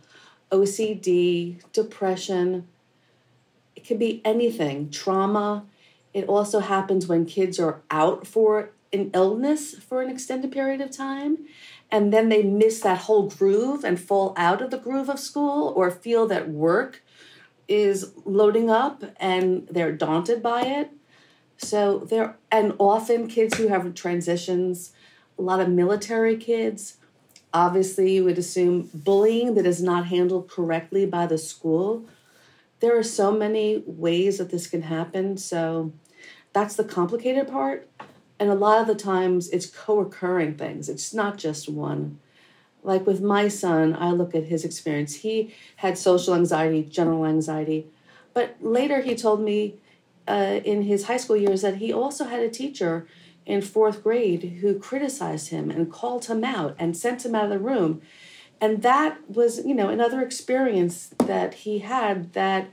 OCD, 0.50 1.62
depression, 1.72 2.68
it 3.74 3.84
can 3.84 3.96
be 3.96 4.20
anything, 4.22 4.90
trauma. 4.90 5.64
It 6.12 6.28
also 6.28 6.60
happens 6.60 7.06
when 7.06 7.24
kids 7.24 7.58
are 7.58 7.80
out 7.90 8.26
for 8.26 8.70
an 8.92 9.10
illness 9.14 9.74
for 9.74 10.02
an 10.02 10.10
extended 10.10 10.52
period 10.52 10.82
of 10.82 10.90
time 10.90 11.38
and 11.90 12.12
then 12.12 12.28
they 12.28 12.42
miss 12.42 12.80
that 12.80 12.98
whole 12.98 13.28
groove 13.28 13.84
and 13.84 13.98
fall 13.98 14.34
out 14.36 14.60
of 14.60 14.70
the 14.70 14.76
groove 14.76 15.08
of 15.08 15.18
school 15.18 15.72
or 15.74 15.90
feel 15.90 16.26
that 16.26 16.50
work 16.50 17.02
is 17.72 18.12
loading 18.24 18.68
up 18.68 19.02
and 19.18 19.66
they're 19.68 19.92
daunted 19.92 20.42
by 20.42 20.62
it. 20.62 20.90
So 21.56 22.00
there 22.00 22.36
and 22.50 22.74
often 22.78 23.28
kids 23.28 23.56
who 23.56 23.68
have 23.68 23.94
transitions, 23.94 24.92
a 25.38 25.42
lot 25.42 25.60
of 25.60 25.68
military 25.68 26.36
kids, 26.36 26.96
obviously 27.54 28.14
you 28.14 28.24
would 28.24 28.38
assume 28.38 28.90
bullying 28.92 29.54
that 29.54 29.66
is 29.66 29.82
not 29.82 30.06
handled 30.06 30.50
correctly 30.50 31.06
by 31.06 31.26
the 31.26 31.38
school. 31.38 32.04
There 32.80 32.98
are 32.98 33.04
so 33.04 33.32
many 33.32 33.82
ways 33.86 34.38
that 34.38 34.50
this 34.50 34.66
can 34.66 34.82
happen. 34.82 35.36
So 35.36 35.92
that's 36.52 36.76
the 36.76 36.84
complicated 36.84 37.48
part. 37.48 37.88
And 38.38 38.50
a 38.50 38.54
lot 38.54 38.80
of 38.80 38.86
the 38.86 38.94
times 38.94 39.48
it's 39.50 39.66
co 39.66 40.00
occurring 40.00 40.56
things, 40.56 40.88
it's 40.88 41.14
not 41.14 41.38
just 41.38 41.68
one. 41.68 42.18
Like 42.82 43.06
with 43.06 43.20
my 43.20 43.48
son, 43.48 43.96
I 43.98 44.10
look 44.10 44.34
at 44.34 44.44
his 44.44 44.64
experience. 44.64 45.16
He 45.16 45.54
had 45.76 45.96
social 45.96 46.34
anxiety, 46.34 46.82
general 46.82 47.24
anxiety. 47.24 47.86
But 48.34 48.56
later 48.60 49.02
he 49.02 49.14
told 49.14 49.40
me 49.40 49.76
uh, 50.26 50.60
in 50.64 50.82
his 50.82 51.04
high 51.04 51.16
school 51.16 51.36
years 51.36 51.62
that 51.62 51.76
he 51.76 51.92
also 51.92 52.24
had 52.24 52.40
a 52.40 52.50
teacher 52.50 53.06
in 53.44 53.60
fourth 53.60 54.02
grade 54.02 54.58
who 54.60 54.78
criticized 54.78 55.48
him 55.48 55.70
and 55.70 55.92
called 55.92 56.26
him 56.26 56.44
out 56.44 56.76
and 56.78 56.96
sent 56.96 57.24
him 57.24 57.34
out 57.34 57.44
of 57.44 57.50
the 57.50 57.58
room. 57.58 58.00
And 58.60 58.82
that 58.82 59.18
was, 59.28 59.64
you 59.66 59.74
know, 59.74 59.88
another 59.88 60.22
experience 60.22 61.10
that 61.18 61.54
he 61.54 61.80
had 61.80 62.32
that 62.34 62.70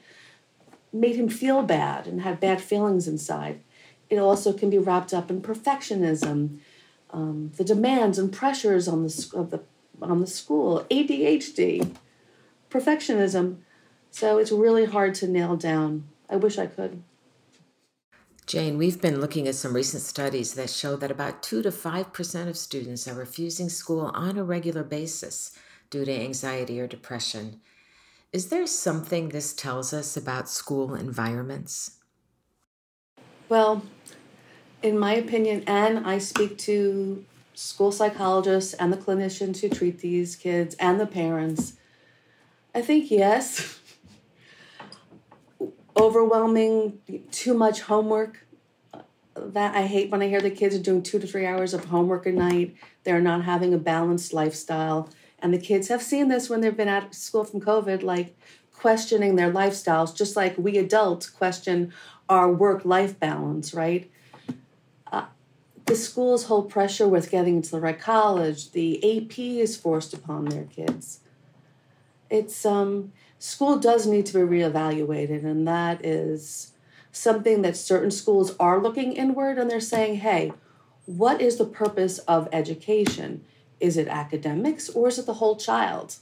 made 0.94 1.16
him 1.16 1.30
feel 1.30 1.63
bad 1.63 2.06
and 2.06 2.22
had 2.22 2.39
bad 2.39 2.62
feelings 2.62 3.08
inside. 3.08 3.62
It 4.10 4.18
also 4.18 4.54
can 4.54 4.70
be 4.70 4.78
wrapped 4.78 5.13
up 5.13 5.30
in 5.30 5.42
perfectionism, 5.42 6.60
um, 7.12 7.51
the 7.58 7.63
demands 7.63 8.20
and 8.20 8.32
pressures 8.32 8.88
on 8.88 9.04
the 9.04 9.32
of 9.34 9.50
the 9.50 9.62
on 10.01 10.22
the 10.22 10.27
school, 10.27 10.86
ADHD, 10.89 11.96
perfectionism. 12.70 13.58
So 14.12 14.38
it's 14.38 14.51
really 14.51 14.86
hard 14.86 15.15
to 15.15 15.27
nail 15.27 15.56
down. 15.56 16.06
I 16.29 16.36
wish 16.36 16.58
I 16.58 16.68
could. 16.68 17.03
Jane, 18.46 18.79
we've 18.79 19.00
been 19.00 19.22
looking 19.22 19.48
at 19.48 19.53
some 19.53 19.75
recent 19.75 20.01
studies 20.01 20.56
that 20.56 20.72
show 20.72 20.96
that 20.96 21.12
about 21.12 21.44
2 21.44 21.62
to 21.62 21.70
5% 21.70 22.48
of 22.48 22.58
students 22.58 23.08
are 23.08 23.13
refusing 23.13 23.70
school 23.70 24.12
on 24.15 24.38
a 24.38 24.44
regular 24.44 24.84
basis 24.84 25.51
due 25.91 26.03
to 26.03 26.12
anxiety 26.12 26.79
or 26.79 26.88
depression. 26.88 27.62
Is 28.34 28.50
there 28.50 28.65
something 28.65 29.29
this 29.29 29.53
tells 29.53 29.94
us 29.94 30.18
about 30.18 30.50
school 30.50 30.96
environments? 30.96 31.98
Well, 33.50 33.84
in 34.82 34.98
my 34.98 35.13
opinion, 35.13 35.63
and 35.68 36.06
I 36.08 36.18
speak 36.18 36.58
to 36.60 37.25
school 37.60 37.92
psychologists 37.92 38.74
and 38.74 38.94
the 38.94 38.98
clinicians 38.98 39.60
who 39.60 39.68
treat 39.68 40.00
these 40.00 40.38
kids 40.38 40.75
and 40.75 40.98
the 40.98 41.06
parents. 41.06 41.74
I 42.74 42.82
think 42.82 43.12
yes. 43.12 43.82
Overwhelming, 45.98 47.00
too 47.32 47.54
much 47.54 47.82
homework. 47.82 48.48
That 49.36 49.75
I 49.75 49.88
hate 49.88 50.10
when 50.10 50.22
I 50.22 50.30
hear 50.30 50.39
the 50.39 50.50
kids 50.50 50.74
are 50.74 50.82
doing 50.82 51.04
two 51.04 51.20
to 51.20 51.28
three 51.28 51.46
hours 51.46 51.74
of 51.74 51.86
homework 51.86 52.25
a 52.25 52.32
night. 52.32 52.75
They're 53.04 53.20
not 53.20 53.44
having 53.44 53.74
a 53.74 53.78
balanced 53.78 54.32
lifestyle. 54.32 55.10
And 55.39 55.54
the 55.54 55.60
kids 55.60 55.89
have 55.89 56.01
seen 56.01 56.30
this 56.30 56.50
when 56.50 56.62
they've 56.62 56.75
been 56.75 56.88
at 56.88 57.13
school 57.13 57.44
from 57.44 57.60
COVID, 57.60 58.04
like 58.04 58.38
questioning 58.74 59.36
their 59.36 59.51
lifestyles, 59.51 60.16
just 60.16 60.38
like 60.38 60.58
we 60.58 60.78
adults 60.78 61.30
question 61.30 61.92
our 62.30 62.50
work 62.50 62.86
life 62.86 63.20
balance, 63.20 63.74
right? 63.74 64.10
The 65.89 65.96
schools 65.96 66.46
hold 66.46 66.69
pressure 66.69 67.08
with 67.08 67.31
getting 67.31 67.55
into 67.55 67.72
the 67.72 67.79
right 67.79 68.00
college. 68.00 68.72
The 68.74 68.98
AP 69.17 69.39
is 69.39 69.75
forced 69.75 70.13
upon 70.13 70.46
their 70.46 70.65
kids. 70.65 71.22
It's 72.29 72.63
um, 72.63 73.12
school 73.39 73.79
does 73.79 74.05
need 74.05 74.27
to 74.27 74.34
be 74.34 74.58
reevaluated, 74.58 75.43
and 75.43 75.67
that 75.67 76.05
is 76.05 76.74
something 77.12 77.63
that 77.63 77.75
certain 77.75 78.12
schools 78.12 78.55
are 78.60 78.79
looking 78.79 79.13
inward 79.13 79.58
and 79.58 79.67
they're 79.67 79.79
saying, 79.79 80.17
hey, 80.17 80.53
what 81.08 81.41
is 81.41 81.58
the 81.58 81.65
purpose 81.65 82.19
of 82.19 82.48
education? 82.51 83.43
Is 83.79 83.98
it 83.98 84.08
academics 84.08 84.89
or 84.89 85.08
is 85.08 85.17
it 85.17 85.25
the 85.25 85.34
whole 85.34 85.55
child? 85.55 86.17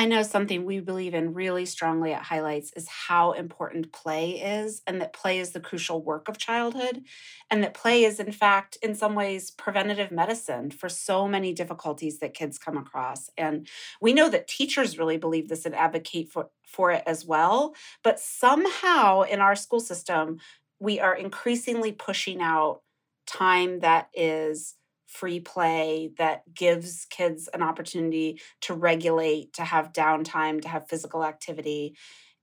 I 0.00 0.06
know 0.06 0.22
something 0.22 0.64
we 0.64 0.80
believe 0.80 1.12
in 1.12 1.34
really 1.34 1.66
strongly 1.66 2.14
at 2.14 2.22
Highlights 2.22 2.72
is 2.72 2.88
how 2.88 3.32
important 3.32 3.92
play 3.92 4.40
is, 4.40 4.80
and 4.86 4.98
that 4.98 5.12
play 5.12 5.38
is 5.38 5.50
the 5.50 5.60
crucial 5.60 6.02
work 6.02 6.26
of 6.26 6.38
childhood, 6.38 7.04
and 7.50 7.62
that 7.62 7.74
play 7.74 8.04
is, 8.04 8.18
in 8.18 8.32
fact, 8.32 8.78
in 8.82 8.94
some 8.94 9.14
ways, 9.14 9.50
preventative 9.50 10.10
medicine 10.10 10.70
for 10.70 10.88
so 10.88 11.28
many 11.28 11.52
difficulties 11.52 12.18
that 12.20 12.32
kids 12.32 12.56
come 12.56 12.78
across. 12.78 13.28
And 13.36 13.68
we 14.00 14.14
know 14.14 14.30
that 14.30 14.48
teachers 14.48 14.98
really 14.98 15.18
believe 15.18 15.50
this 15.50 15.66
and 15.66 15.74
advocate 15.74 16.32
for, 16.32 16.48
for 16.66 16.90
it 16.92 17.02
as 17.06 17.26
well. 17.26 17.74
But 18.02 18.18
somehow 18.18 19.20
in 19.20 19.40
our 19.40 19.54
school 19.54 19.80
system, 19.80 20.38
we 20.78 20.98
are 20.98 21.14
increasingly 21.14 21.92
pushing 21.92 22.40
out 22.40 22.80
time 23.26 23.80
that 23.80 24.08
is 24.14 24.76
free 25.10 25.40
play 25.40 26.12
that 26.18 26.42
gives 26.54 27.06
kids 27.10 27.48
an 27.52 27.62
opportunity 27.62 28.40
to 28.60 28.74
regulate, 28.74 29.52
to 29.54 29.62
have 29.62 29.92
downtime, 29.92 30.62
to 30.62 30.68
have 30.68 30.88
physical 30.88 31.24
activity. 31.24 31.96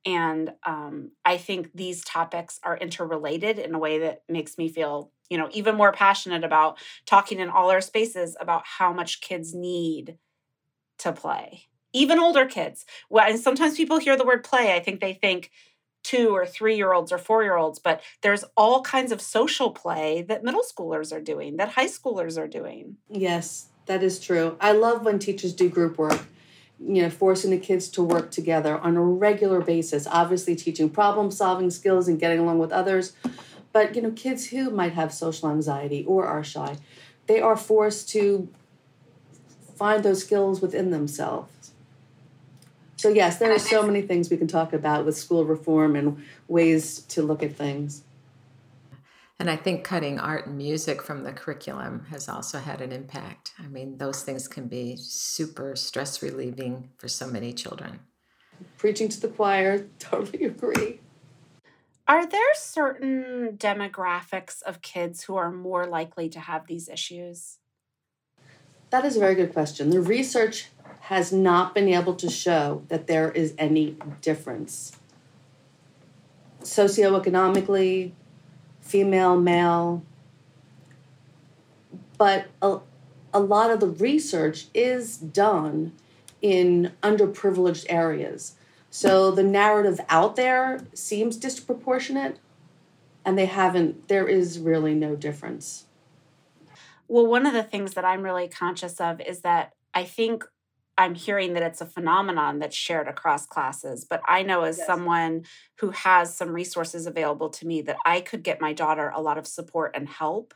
And 0.05 0.51
um, 0.65 1.11
I 1.25 1.37
think 1.37 1.71
these 1.73 2.03
topics 2.03 2.59
are 2.63 2.77
interrelated 2.77 3.57
in 3.57 3.73
a 3.73 3.79
way 3.79 3.99
that 3.99 4.23
makes 4.29 4.57
me 4.57 4.69
feel, 4.69 5.11
you 5.29 5.37
know, 5.37 5.49
even 5.51 5.75
more 5.75 5.93
passionate 5.93 6.43
about 6.43 6.77
talking 7.05 7.39
in 7.39 7.49
all 7.49 7.71
our 7.71 7.81
spaces 7.81 8.35
about 8.39 8.63
how 8.65 8.91
much 8.93 9.21
kids 9.21 9.53
need 9.53 10.17
to 10.99 11.13
play. 11.13 11.63
Even 11.93 12.19
older 12.19 12.45
kids. 12.45 12.85
And 13.09 13.39
sometimes 13.39 13.77
people 13.77 13.97
hear 13.97 14.17
the 14.17 14.25
word 14.25 14.43
play, 14.43 14.75
I 14.75 14.79
think 14.79 14.99
they 14.99 15.13
think 15.13 15.51
two 16.07 16.33
or 16.33 16.45
three 16.45 16.77
year 16.77 16.93
olds 16.93 17.11
or 17.11 17.17
four 17.17 17.43
year 17.43 17.57
olds, 17.57 17.79
but 17.79 18.01
there's 18.21 18.45
all 18.55 18.81
kinds 18.81 19.11
of 19.11 19.19
social 19.19 19.71
play 19.71 20.21
that 20.21 20.41
middle 20.41 20.63
schoolers 20.63 21.11
are 21.11 21.19
doing, 21.19 21.57
that 21.57 21.69
high 21.69 21.87
schoolers 21.87 22.37
are 22.41 22.47
doing. 22.47 22.95
Yes, 23.09 23.67
that 23.87 24.01
is 24.01 24.17
true. 24.17 24.55
I 24.61 24.71
love 24.71 25.03
when 25.03 25.19
teachers 25.19 25.51
do 25.53 25.67
group 25.67 25.97
work, 25.97 26.21
you 26.79 27.01
know, 27.01 27.09
forcing 27.09 27.51
the 27.51 27.57
kids 27.57 27.89
to 27.89 28.01
work 28.01 28.31
together 28.31 28.77
on 28.77 28.95
a 28.95 29.03
regular 29.03 29.59
basis, 29.59 30.07
obviously 30.07 30.55
teaching 30.55 30.89
problem 30.89 31.29
solving 31.29 31.69
skills 31.69 32.07
and 32.07 32.17
getting 32.17 32.39
along 32.39 32.59
with 32.59 32.71
others. 32.71 33.11
But, 33.73 33.93
you 33.93 34.01
know, 34.01 34.11
kids 34.11 34.47
who 34.47 34.69
might 34.69 34.93
have 34.93 35.13
social 35.13 35.49
anxiety 35.49 36.05
or 36.07 36.25
are 36.25 36.43
shy, 36.43 36.77
they 37.27 37.41
are 37.41 37.57
forced 37.57 38.07
to 38.11 38.47
find 39.75 40.03
those 40.03 40.23
skills 40.23 40.61
within 40.61 40.89
themselves 40.91 41.51
so, 42.97 43.09
yes, 43.09 43.37
there 43.37 43.53
are 43.53 43.59
so 43.59 43.83
many 43.83 44.01
things 44.01 44.31
we 44.31 44.37
can 44.37 44.47
talk 44.47 44.73
about 44.73 45.05
with 45.05 45.15
school 45.15 45.45
reform 45.45 45.95
and 45.95 46.23
ways 46.47 47.01
to 47.09 47.21
look 47.21 47.43
at 47.43 47.55
things. 47.55 48.03
And 49.39 49.51
I 49.51 49.55
think 49.55 49.83
cutting 49.83 50.19
art 50.19 50.47
and 50.47 50.57
music 50.57 51.03
from 51.03 51.23
the 51.23 51.31
curriculum 51.31 52.07
has 52.09 52.27
also 52.27 52.57
had 52.57 52.81
an 52.81 52.91
impact. 52.91 53.53
I 53.59 53.67
mean, 53.67 53.99
those 53.99 54.23
things 54.23 54.47
can 54.47 54.67
be 54.67 54.97
super 54.97 55.75
stress 55.75 56.23
relieving 56.23 56.89
for 56.97 57.07
so 57.07 57.27
many 57.27 57.53
children. 57.53 57.99
Preaching 58.79 59.09
to 59.09 59.21
the 59.21 59.27
choir, 59.27 59.87
totally 59.99 60.45
agree. 60.45 60.99
Are 62.07 62.25
there 62.25 62.53
certain 62.55 63.57
demographics 63.57 64.63
of 64.63 64.81
kids 64.81 65.25
who 65.25 65.35
are 65.35 65.51
more 65.51 65.85
likely 65.85 66.29
to 66.29 66.39
have 66.39 66.65
these 66.65 66.89
issues? 66.89 67.59
That 68.89 69.03
is 69.05 69.17
a 69.17 69.19
very 69.19 69.35
good 69.35 69.53
question. 69.53 69.89
The 69.89 70.01
research 70.01 70.69
has 71.01 71.31
not 71.31 71.73
been 71.73 71.87
able 71.87 72.15
to 72.15 72.29
show 72.29 72.83
that 72.87 73.07
there 73.07 73.31
is 73.31 73.53
any 73.57 73.97
difference. 74.21 74.93
Socioeconomically, 76.61 78.11
female, 78.81 79.39
male, 79.39 80.03
but 82.17 82.47
a, 82.61 82.79
a 83.33 83.39
lot 83.39 83.71
of 83.71 83.79
the 83.79 83.87
research 83.87 84.67
is 84.73 85.17
done 85.17 85.93
in 86.41 86.93
underprivileged 87.03 87.85
areas. 87.89 88.55
So 88.89 89.31
the 89.31 89.43
narrative 89.43 89.99
out 90.09 90.35
there 90.35 90.81
seems 90.93 91.37
disproportionate, 91.37 92.39
and 93.25 93.37
they 93.37 93.45
haven't, 93.45 94.07
there 94.07 94.27
is 94.27 94.59
really 94.59 94.95
no 94.95 95.15
difference. 95.15 95.86
Well, 97.07 97.27
one 97.27 97.45
of 97.45 97.53
the 97.53 97.63
things 97.63 97.93
that 97.93 98.05
I'm 98.05 98.23
really 98.23 98.47
conscious 98.47 98.99
of 98.99 99.21
is 99.21 99.41
that 99.41 99.73
I 99.93 100.03
think 100.03 100.43
I'm 100.97 101.13
hearing 101.13 101.53
that 101.53 101.63
it's 101.63 101.81
a 101.81 101.85
phenomenon 101.85 102.59
that's 102.59 102.75
shared 102.75 103.07
across 103.07 103.45
classes. 103.45 104.05
But 104.09 104.21
I 104.27 104.41
know 104.41 104.63
as 104.63 104.77
yes. 104.77 104.87
someone 104.87 105.43
who 105.79 105.91
has 105.91 106.35
some 106.35 106.49
resources 106.49 107.05
available 107.05 107.49
to 107.51 107.67
me 107.67 107.81
that 107.83 107.97
I 108.05 108.19
could 108.19 108.43
get 108.43 108.59
my 108.59 108.73
daughter 108.73 109.11
a 109.15 109.21
lot 109.21 109.37
of 109.37 109.45
support 109.45 109.91
and 109.95 110.09
help 110.09 110.53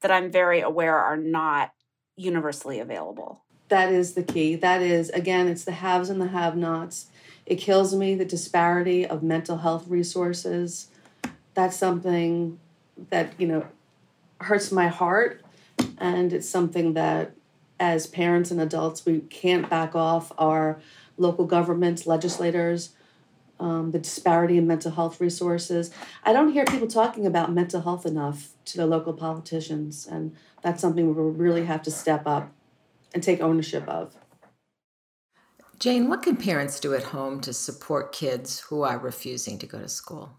that 0.00 0.10
I'm 0.10 0.30
very 0.30 0.60
aware 0.60 0.96
are 0.96 1.16
not 1.16 1.72
universally 2.16 2.80
available. 2.80 3.44
That 3.68 3.92
is 3.92 4.14
the 4.14 4.22
key. 4.22 4.56
That 4.56 4.82
is, 4.82 5.10
again, 5.10 5.48
it's 5.48 5.64
the 5.64 5.72
haves 5.72 6.08
and 6.10 6.20
the 6.20 6.28
have 6.28 6.56
nots. 6.56 7.06
It 7.46 7.56
kills 7.56 7.94
me 7.94 8.14
the 8.14 8.24
disparity 8.24 9.06
of 9.06 9.22
mental 9.22 9.58
health 9.58 9.86
resources. 9.88 10.88
That's 11.52 11.76
something 11.76 12.58
that, 13.10 13.32
you 13.38 13.46
know, 13.46 13.66
hurts 14.40 14.72
my 14.72 14.88
heart. 14.88 15.43
And 15.98 16.32
it's 16.32 16.48
something 16.48 16.94
that 16.94 17.34
as 17.80 18.06
parents 18.06 18.50
and 18.50 18.60
adults, 18.60 19.04
we 19.04 19.20
can't 19.20 19.68
back 19.68 19.94
off 19.94 20.32
our 20.38 20.80
local 21.16 21.44
governments, 21.44 22.06
legislators, 22.06 22.90
um, 23.60 23.92
the 23.92 23.98
disparity 23.98 24.58
in 24.58 24.66
mental 24.66 24.90
health 24.90 25.20
resources. 25.20 25.90
I 26.24 26.32
don't 26.32 26.52
hear 26.52 26.64
people 26.64 26.88
talking 26.88 27.26
about 27.26 27.52
mental 27.52 27.80
health 27.80 28.04
enough 28.04 28.50
to 28.66 28.76
the 28.76 28.86
local 28.86 29.12
politicians, 29.12 30.06
and 30.06 30.34
that's 30.62 30.80
something 30.80 31.06
we 31.06 31.12
really 31.14 31.64
have 31.64 31.82
to 31.82 31.90
step 31.90 32.26
up 32.26 32.52
and 33.12 33.22
take 33.22 33.40
ownership 33.40 33.86
of. 33.88 34.16
Jane, 35.78 36.08
what 36.08 36.22
can 36.22 36.36
parents 36.36 36.80
do 36.80 36.94
at 36.94 37.02
home 37.04 37.40
to 37.40 37.52
support 37.52 38.12
kids 38.12 38.60
who 38.60 38.82
are 38.82 38.98
refusing 38.98 39.58
to 39.58 39.66
go 39.66 39.80
to 39.80 39.88
school? 39.88 40.30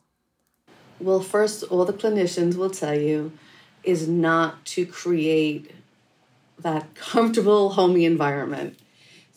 Well, 0.99 1.19
first, 1.19 1.63
all 1.63 1.85
the 1.85 1.93
clinicians 1.93 2.55
will 2.55 2.69
tell 2.69 2.97
you 2.97 3.31
is 3.85 4.07
not 4.07 4.65
to 4.65 4.85
create 4.85 5.71
that 6.59 6.95
comfortable, 6.95 7.69
homey 7.71 8.05
environment 8.05 8.79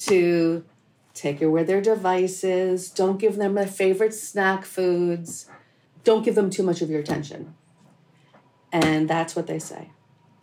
to 0.00 0.64
take 1.14 1.42
away 1.42 1.64
their 1.64 1.80
devices, 1.80 2.90
don't 2.90 3.18
give 3.18 3.36
them 3.36 3.54
their 3.54 3.66
favorite 3.66 4.14
snack 4.14 4.64
foods, 4.64 5.50
don't 6.04 6.24
give 6.24 6.34
them 6.34 6.48
too 6.48 6.62
much 6.62 6.80
of 6.80 6.88
your 6.88 7.00
attention. 7.00 7.54
And 8.72 9.08
that's 9.08 9.34
what 9.34 9.46
they 9.46 9.58
say. 9.58 9.90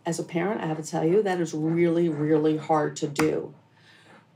As 0.04 0.18
a 0.18 0.24
parent, 0.24 0.60
I 0.60 0.66
have 0.66 0.76
to 0.76 0.88
tell 0.88 1.04
you, 1.04 1.22
that 1.22 1.40
is 1.40 1.54
really, 1.54 2.08
really 2.08 2.56
hard 2.56 2.96
to 2.96 3.08
do. 3.08 3.54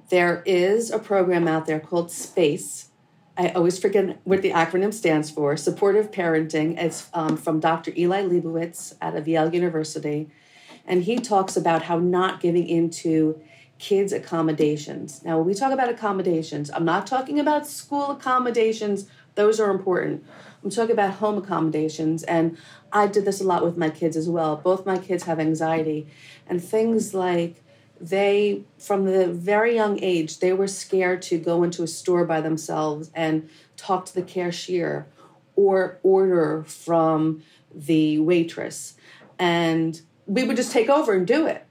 There 0.08 0.42
is 0.46 0.90
a 0.90 0.98
program 0.98 1.46
out 1.46 1.66
there 1.66 1.78
called 1.78 2.10
SPACE. 2.10 2.89
I 3.36 3.48
always 3.50 3.78
forget 3.78 4.20
what 4.24 4.42
the 4.42 4.50
acronym 4.50 4.92
stands 4.92 5.30
for 5.30 5.56
Supportive 5.56 6.10
Parenting. 6.10 6.78
It's 6.78 7.08
um, 7.14 7.36
from 7.36 7.60
Dr. 7.60 7.92
Eli 7.96 8.22
Lebowitz 8.22 8.94
out 9.00 9.16
of 9.16 9.26
Yale 9.26 9.54
University 9.54 10.30
and 10.86 11.04
he 11.04 11.16
talks 11.16 11.56
about 11.56 11.82
how 11.82 11.98
not 11.98 12.40
giving 12.40 12.66
into 12.68 13.40
kids' 13.78 14.12
accommodations. 14.12 15.24
Now, 15.24 15.38
when 15.38 15.46
we 15.46 15.54
talk 15.54 15.72
about 15.72 15.88
accommodations, 15.88 16.70
I'm 16.70 16.84
not 16.84 17.06
talking 17.06 17.38
about 17.38 17.66
school 17.66 18.10
accommodations, 18.10 19.06
those 19.36 19.60
are 19.60 19.70
important. 19.70 20.24
I'm 20.62 20.70
talking 20.70 20.92
about 20.92 21.14
home 21.14 21.38
accommodations, 21.38 22.24
and 22.24 22.58
I 22.92 23.06
did 23.06 23.24
this 23.24 23.40
a 23.40 23.44
lot 23.44 23.64
with 23.64 23.78
my 23.78 23.88
kids 23.88 24.16
as 24.16 24.28
well. 24.28 24.56
Both 24.56 24.84
my 24.84 24.98
kids 24.98 25.22
have 25.24 25.40
anxiety, 25.40 26.08
and 26.46 26.62
things 26.62 27.14
like 27.14 27.62
they, 28.00 28.62
from 28.78 29.04
the 29.04 29.28
very 29.28 29.74
young 29.74 30.02
age, 30.02 30.38
they 30.38 30.52
were 30.52 30.66
scared 30.66 31.20
to 31.22 31.38
go 31.38 31.62
into 31.62 31.82
a 31.82 31.86
store 31.86 32.24
by 32.24 32.40
themselves 32.40 33.10
and 33.14 33.48
talk 33.76 34.06
to 34.06 34.14
the 34.14 34.22
cashier 34.22 35.06
or 35.54 35.98
order 36.02 36.64
from 36.66 37.42
the 37.74 38.18
waitress. 38.18 38.94
And 39.38 40.00
we 40.26 40.44
would 40.44 40.56
just 40.56 40.72
take 40.72 40.88
over 40.88 41.12
and 41.12 41.26
do 41.26 41.46
it. 41.46 41.66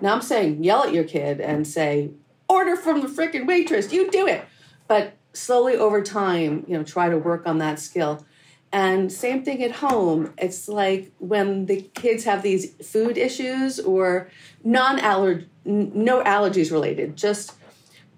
Now 0.00 0.14
I'm 0.14 0.22
saying 0.22 0.62
yell 0.62 0.84
at 0.84 0.92
your 0.92 1.04
kid 1.04 1.40
and 1.40 1.66
say, 1.66 2.10
order 2.48 2.76
from 2.76 3.00
the 3.00 3.08
freaking 3.08 3.46
waitress, 3.46 3.92
you 3.92 4.10
do 4.10 4.26
it. 4.26 4.44
But 4.88 5.14
slowly 5.32 5.76
over 5.76 6.02
time, 6.02 6.64
you 6.68 6.76
know, 6.76 6.84
try 6.84 7.08
to 7.08 7.16
work 7.16 7.46
on 7.46 7.58
that 7.58 7.78
skill. 7.78 8.26
And 8.72 9.12
same 9.12 9.44
thing 9.44 9.62
at 9.62 9.72
home. 9.72 10.32
It's 10.38 10.66
like 10.66 11.12
when 11.18 11.66
the 11.66 11.82
kids 11.94 12.24
have 12.24 12.42
these 12.42 12.72
food 12.76 13.18
issues 13.18 13.78
or 13.78 14.30
non 14.64 14.98
allergy, 14.98 15.46
no 15.64 16.22
allergies 16.24 16.72
related, 16.72 17.16
just 17.16 17.52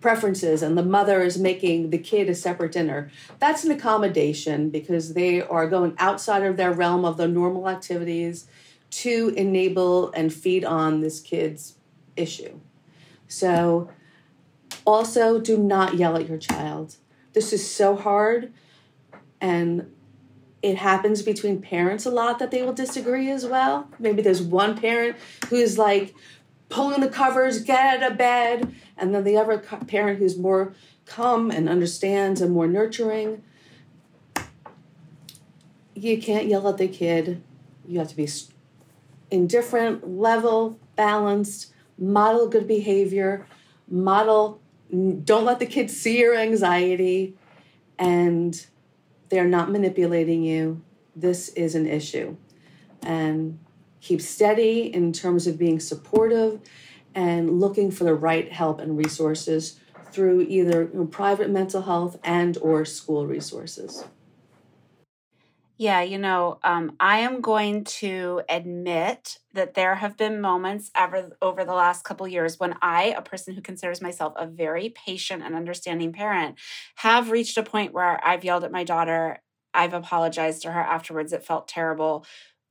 preferences, 0.01 0.63
and 0.63 0.79
the 0.79 0.85
mother 0.85 1.23
is 1.23 1.39
making 1.39 1.91
the 1.91 1.99
kid 1.99 2.29
a 2.29 2.35
separate 2.35 2.73
dinner. 2.73 3.11
That's 3.41 3.65
an 3.65 3.73
accommodation 3.73 4.71
because 4.71 5.15
they 5.15 5.41
are 5.41 5.67
going 5.67 5.95
outside 5.99 6.43
of 6.43 6.57
their 6.57 6.73
realm 6.73 7.05
of 7.05 7.17
the 7.17 7.27
normal 7.27 7.69
activities 7.69 8.47
to 8.91 9.33
enable 9.37 10.13
and 10.13 10.33
feed 10.33 10.65
on 10.65 11.01
this 11.01 11.21
kid's 11.21 11.77
issue. 12.17 12.61
So, 13.27 13.91
also 14.85 15.41
do 15.41 15.57
not 15.59 15.95
yell 15.95 16.17
at 16.17 16.29
your 16.29 16.39
child. 16.39 16.97
This 17.33 17.53
is 17.53 17.69
so 17.69 17.97
hard, 17.97 18.53
and 19.41 19.91
it 20.65 20.79
happens 20.79 21.21
between 21.21 21.61
parents 21.61 22.07
a 22.07 22.11
lot 22.11 22.39
that 22.39 22.51
they 22.51 22.63
will 22.63 22.73
disagree 22.73 23.31
as 23.31 23.45
well. 23.45 23.87
Maybe 23.99 24.23
there's 24.23 24.41
one 24.41 24.79
parent 24.79 25.15
who's 25.51 25.77
like 25.77 26.15
pulling 26.71 27.03
the 27.03 27.11
covers, 27.11 27.61
get 27.61 28.03
out 28.03 28.13
of 28.13 28.17
bed, 28.17 28.75
and 28.97 29.15
then 29.15 29.25
the 29.25 29.37
other 29.37 29.59
parent 29.59 30.21
who's 30.21 30.39
more 30.39 30.73
come 31.05 31.51
and 31.51 31.69
understands 31.69 32.41
and 32.41 32.51
more 32.51 32.67
nurturing. 32.67 33.43
You 35.95 36.17
can't 36.17 36.47
yell 36.47 36.67
at 36.67 36.79
the 36.79 36.89
kid. 36.89 37.43
You 37.87 37.99
have 37.99 38.09
to 38.09 38.17
be 38.17 38.27
indifferent, 39.31 40.09
level, 40.09 40.79
balanced, 40.97 41.75
model 41.99 42.49
good 42.49 42.67
behavior, 42.67 43.47
model 43.87 44.63
don't 45.25 45.45
let 45.45 45.59
the 45.59 45.67
kids 45.67 45.95
see 45.95 46.21
your 46.21 46.35
anxiety 46.35 47.35
and 47.99 48.67
they're 49.29 49.49
not 49.49 49.71
manipulating 49.71 50.43
you. 50.43 50.83
This 51.17 51.49
is 51.51 51.75
an 51.75 51.87
issue. 51.87 52.37
And 53.03 53.59
keep 54.01 54.21
steady 54.21 54.95
in 54.95 55.13
terms 55.13 55.47
of 55.47 55.59
being 55.59 55.81
supportive 55.81 56.61
and 57.15 57.61
looking 57.61 57.91
for 57.91 58.05
the 58.05 58.15
right 58.15 58.53
help 58.53 58.81
and 58.81 58.97
resources 58.99 59.79
through 60.11 60.43
either 60.43 60.87
private 61.11 61.51
mental 61.51 61.83
health 61.83 62.19
and 62.23 62.57
or 62.59 62.85
school 62.85 63.27
resources. 63.27 64.05
Yeah, 65.77 66.03
you 66.03 66.19
know, 66.19 66.61
um, 66.63 66.95
I 67.01 67.19
am 67.21 67.41
going 67.41 67.83
to 67.85 68.43
admit 68.49 69.39
that 69.55 69.75
there 69.75 69.97
have 69.97 70.17
been 70.17 70.41
moments 70.41 70.91
ever 70.95 71.37
over 71.43 71.65
the 71.65 71.75
last 71.75 72.05
couple 72.05 72.29
years 72.29 72.61
when 72.61 72.77
I, 72.81 73.15
a 73.17 73.23
person 73.23 73.55
who 73.55 73.61
considers 73.61 74.01
myself 74.01 74.35
a 74.37 74.47
very 74.47 74.91
patient 74.91 75.43
and 75.43 75.55
understanding 75.57 76.13
parent, 76.13 76.57
have 76.97 77.31
reached 77.33 77.59
a 77.59 77.65
point 77.65 77.93
where 77.93 78.25
I've 78.25 78.45
yelled 78.45 78.63
at 78.63 78.71
my 78.71 78.85
daughter. 78.85 79.41
I've 79.75 79.95
apologized 79.95 80.63
to 80.63 80.71
her 80.71 80.81
afterwards. 80.81 81.33
It 81.33 81.45
felt 81.45 81.67
terrible. 81.67 82.25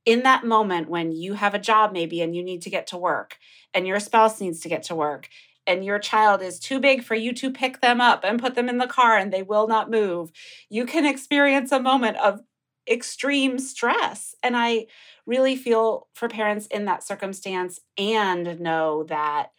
In 0.06 0.22
that 0.22 0.44
moment 0.44 0.88
when 0.88 1.12
you 1.12 1.34
have 1.34 1.54
a 1.54 1.58
job, 1.58 1.92
maybe, 1.92 2.22
and 2.22 2.34
you 2.34 2.42
need 2.42 2.62
to 2.62 2.70
get 2.70 2.86
to 2.88 2.96
work, 2.98 3.36
and 3.74 3.86
your 3.86 4.00
spouse 4.00 4.40
needs 4.40 4.60
to 4.60 4.68
get 4.68 4.82
to 4.84 4.94
work, 4.94 5.28
and 5.66 5.84
your 5.84 5.98
child 5.98 6.42
is 6.42 6.58
too 6.58 6.78
big 6.78 7.02
for 7.02 7.14
you 7.14 7.32
to 7.34 7.50
pick 7.50 7.80
them 7.80 8.00
up 8.00 8.22
and 8.24 8.40
put 8.40 8.54
them 8.54 8.68
in 8.68 8.76
the 8.78 8.86
car 8.86 9.16
and 9.16 9.32
they 9.32 9.42
will 9.42 9.66
not 9.66 9.90
move, 9.90 10.30
you 10.68 10.84
can 10.84 11.06
experience 11.06 11.72
a 11.72 11.80
moment 11.80 12.18
of 12.18 12.40
extreme 12.88 13.58
stress. 13.58 14.34
And 14.42 14.56
I 14.56 14.86
really 15.26 15.56
feel 15.56 16.08
for 16.14 16.28
parents 16.28 16.66
in 16.66 16.84
that 16.86 17.02
circumstance 17.02 17.80
and 17.96 18.60
know 18.60 19.04
that 19.04 19.50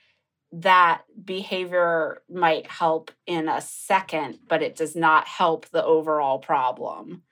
that 0.51 1.01
behavior 1.23 2.21
might 2.29 2.67
help 2.67 3.11
in 3.25 3.49
a 3.49 3.61
second, 3.61 4.39
but 4.47 4.61
it 4.61 4.75
does 4.75 4.95
not 4.95 5.27
help 5.27 5.67
the 5.69 5.83
overall 5.83 6.39
problem. 6.39 7.23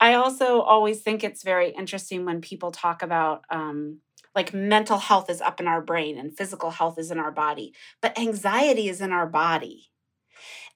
I 0.00 0.14
also 0.14 0.60
always 0.60 1.00
think 1.00 1.24
it's 1.24 1.42
very 1.42 1.70
interesting 1.70 2.24
when 2.24 2.40
people 2.40 2.70
talk 2.70 3.02
about 3.02 3.44
um, 3.50 4.00
like 4.34 4.52
mental 4.52 4.98
health 4.98 5.30
is 5.30 5.40
up 5.40 5.60
in 5.60 5.68
our 5.68 5.80
brain 5.80 6.18
and 6.18 6.36
physical 6.36 6.70
health 6.70 6.98
is 6.98 7.10
in 7.10 7.18
our 7.18 7.30
body, 7.30 7.72
but 8.00 8.18
anxiety 8.18 8.88
is 8.88 9.00
in 9.00 9.12
our 9.12 9.26
body. 9.26 9.90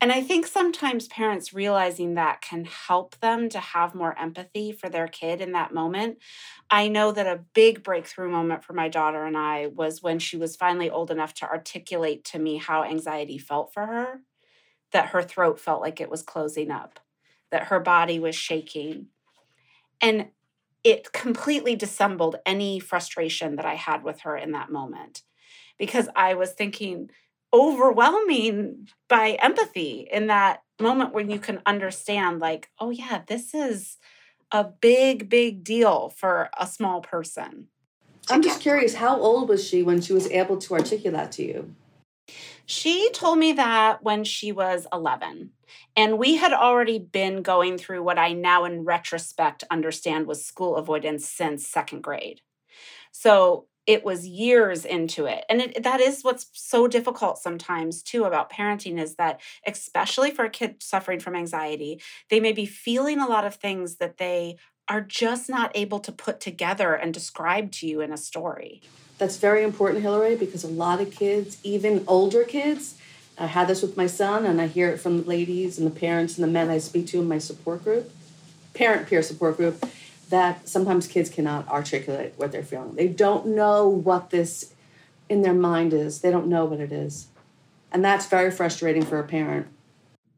And 0.01 0.13
I 0.13 0.23
think 0.23 0.47
sometimes 0.47 1.09
parents 1.09 1.53
realizing 1.53 2.15
that 2.15 2.41
can 2.41 2.65
help 2.65 3.19
them 3.19 3.49
to 3.49 3.59
have 3.59 3.97
more 3.97 4.17
empathy 4.17 4.71
for 4.71 4.89
their 4.89 5.09
kid 5.09 5.41
in 5.41 5.53
that 5.53 5.75
moment. 5.75 6.19
I 6.71 6.87
know 6.87 7.11
that 7.11 7.27
a 7.27 7.45
big 7.53 7.83
breakthrough 7.83 8.31
moment 8.31 8.63
for 8.63 8.75
my 8.75 8.89
daughter 8.89 9.25
and 9.25 9.37
I 9.37 9.67
was 9.67 10.01
when 10.01 10.21
she 10.21 10.37
was 10.37 10.55
finally 10.55 10.89
old 10.89 11.11
enough 11.11 11.35
to 11.35 11.49
articulate 11.49 12.25
to 12.27 12.39
me 12.39 12.59
how 12.59 12.85
anxiety 12.85 13.39
felt 13.39 13.73
for 13.73 13.87
her, 13.87 14.21
that 14.93 15.09
her 15.09 15.23
throat 15.23 15.59
felt 15.59 15.81
like 15.81 16.01
it 16.01 16.11
was 16.11 16.23
closing 16.23 16.71
up, 16.71 17.01
that 17.51 17.65
her 17.65 17.81
body 17.81 18.21
was 18.21 18.37
shaking. 18.37 19.07
And 20.01 20.29
it 20.85 21.13
completely 21.13 21.75
dissembled 21.75 22.37
any 22.47 22.79
frustration 22.79 23.57
that 23.57 23.67
I 23.67 23.75
had 23.75 24.05
with 24.05 24.21
her 24.21 24.37
in 24.37 24.53
that 24.53 24.71
moment 24.71 25.23
because 25.77 26.09
I 26.15 26.35
was 26.35 26.53
thinking, 26.53 27.11
overwhelming 27.53 28.89
by 29.09 29.33
empathy 29.43 30.09
in 30.11 30.27
that 30.27 30.63
moment 30.81 31.13
when 31.13 31.31
you 31.31 31.39
can 31.39 31.61
understand 31.67 32.39
like 32.39 32.71
oh 32.79 32.91
yeah 32.91 33.23
this 33.27 33.55
is 33.55 33.97
a 34.53 34.65
big 34.65 35.29
big 35.29 35.65
deal 35.65 36.09
for 36.09 36.51
a 36.59 36.67
small 36.67 37.01
person. 37.01 37.69
I'm 38.31 38.43
just 38.43 38.61
curious 38.61 38.95
how 38.95 39.19
old 39.19 39.49
was 39.49 39.67
she 39.67 39.83
when 39.83 40.01
she 40.01 40.13
was 40.13 40.31
able 40.31 40.59
to 40.59 40.75
articulate 40.75 41.15
that 41.15 41.33
to 41.33 41.45
you? 41.45 41.75
She 42.67 43.11
told 43.13 43.39
me 43.39 43.53
that 43.55 44.03
when 44.03 44.25
she 44.25 44.53
was 44.53 44.87
11 44.93 45.51
and 45.97 46.19
we 46.19 46.37
had 46.37 46.53
already 46.53 46.99
been 46.99 47.43
going 47.43 47.79
through 47.79 48.03
what 48.03 48.19
i 48.19 48.33
now 48.33 48.65
in 48.65 48.85
retrospect 48.85 49.65
understand 49.71 50.27
was 50.27 50.45
school 50.45 50.77
avoidance 50.77 51.27
since 51.27 51.67
second 51.67 52.03
grade. 52.03 52.43
So 53.11 53.68
it 53.89 54.05
was 54.05 54.29
years 54.29 54.85
into 54.85 55.25
it. 55.25 55.47
And 55.49 55.63
it, 55.63 55.83
that 55.83 55.99
is 55.99 56.23
what's 56.23 56.47
so 56.53 56.87
difficult 56.87 57.39
sometimes 57.39 58.03
too 58.03 58.25
about 58.25 58.53
parenting 58.53 59.01
is 59.01 59.15
that 59.15 59.41
especially 59.67 60.31
for 60.31 60.45
a 60.45 60.51
kid 60.51 60.83
suffering 60.83 61.19
from 61.19 61.35
anxiety 61.35 62.01
they 62.29 62.39
may 62.39 62.53
be 62.53 62.67
feeling 62.67 63.19
a 63.19 63.27
lot 63.27 63.47
of 63.47 63.55
things 63.55 63.97
that 63.97 64.19
they 64.19 64.57
are 64.89 65.01
just 65.01 65.49
not 65.49 65.73
able 65.75 66.01
to 66.01 66.13
put 66.13 66.39
together 66.39 66.95
and 66.95 67.13
describe 67.15 67.73
to 67.73 67.87
you 67.87 68.01
in 68.01 68.13
a 68.13 68.17
story. 68.17 68.83
That's 69.17 69.39
very 69.39 69.65
important 69.65 70.03
hillary 70.03 70.37
because 70.37 70.65
a 70.65 70.69
lot 70.69 71.01
of 71.01 71.11
kids 71.11 71.57
even 71.65 72.05
older 72.07 72.45
kids 72.45 72.99
i 73.39 73.47
had 73.47 73.69
this 73.69 73.81
with 73.81 73.97
my 73.97 74.07
son 74.07 74.45
and 74.45 74.61
i 74.61 74.67
hear 74.67 74.91
it 74.91 74.99
from 74.99 75.23
the 75.23 75.29
ladies 75.29 75.79
and 75.79 75.87
the 75.87 75.99
parents 75.99 76.37
and 76.37 76.45
the 76.45 76.53
men 76.53 76.69
i 76.69 76.79
speak 76.79 77.07
to 77.09 77.19
in 77.19 77.27
my 77.27 77.39
support 77.39 77.83
group 77.83 78.13
parent 78.75 79.09
peer 79.09 79.23
support 79.23 79.57
group 79.57 79.85
that 80.31 80.69
sometimes 80.69 81.07
kids 81.07 81.31
cannot 81.31 81.69
articulate 81.69 82.35
what 82.37 82.53
they're 82.53 82.63
feeling. 82.63 82.95
They 82.95 83.09
don't 83.09 83.47
know 83.47 83.89
what 83.89 84.31
this 84.31 84.75
in 85.29 85.43
their 85.43 85.55
mind 85.55 85.93
is. 85.93 86.21
They 86.21 86.31
don't 86.31 86.47
know 86.47 86.65
what 86.65 86.81
it 86.81 86.93
is. 86.93 87.29
And 87.93 88.05
that's 88.05 88.27
very 88.27 88.51
frustrating 88.51 89.05
for 89.05 89.19
a 89.19 89.25
parent. 89.25 89.67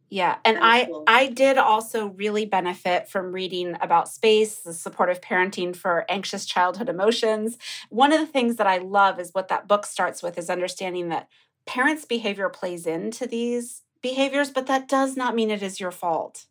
Yeah, 0.09 0.38
and 0.44 0.59
I. 0.61 0.88
I 1.07 1.29
did 1.29 1.57
also 1.57 2.09
really 2.09 2.44
benefit 2.44 3.09
from 3.09 3.31
reading 3.33 3.76
about 3.81 4.09
space, 4.09 4.57
the 4.57 4.72
supportive 4.72 5.20
parenting 5.20 5.74
for 5.74 6.05
anxious 6.09 6.44
childhood 6.44 6.88
emotions. 6.88 7.57
One 7.90 8.12
of 8.12 8.18
the 8.18 8.26
things 8.26 8.57
that 8.57 8.66
I 8.66 8.79
love 8.79 9.20
is 9.20 9.31
what 9.33 9.46
that 9.48 9.68
book 9.68 9.87
starts 9.87 10.20
with 10.20 10.37
is 10.37 10.50
understanding 10.50 11.11
that 11.11 11.29
parents' 11.64 12.05
behavior 12.05 12.48
plays 12.48 12.87
into 12.87 13.24
these 13.24 13.83
behaviors, 14.03 14.50
but 14.50 14.66
that 14.66 14.88
does 14.88 15.16
not 15.16 15.37
mean 15.37 15.50
it 15.50 15.62
is 15.62 15.79
your 15.79 15.92
fault 15.92 16.46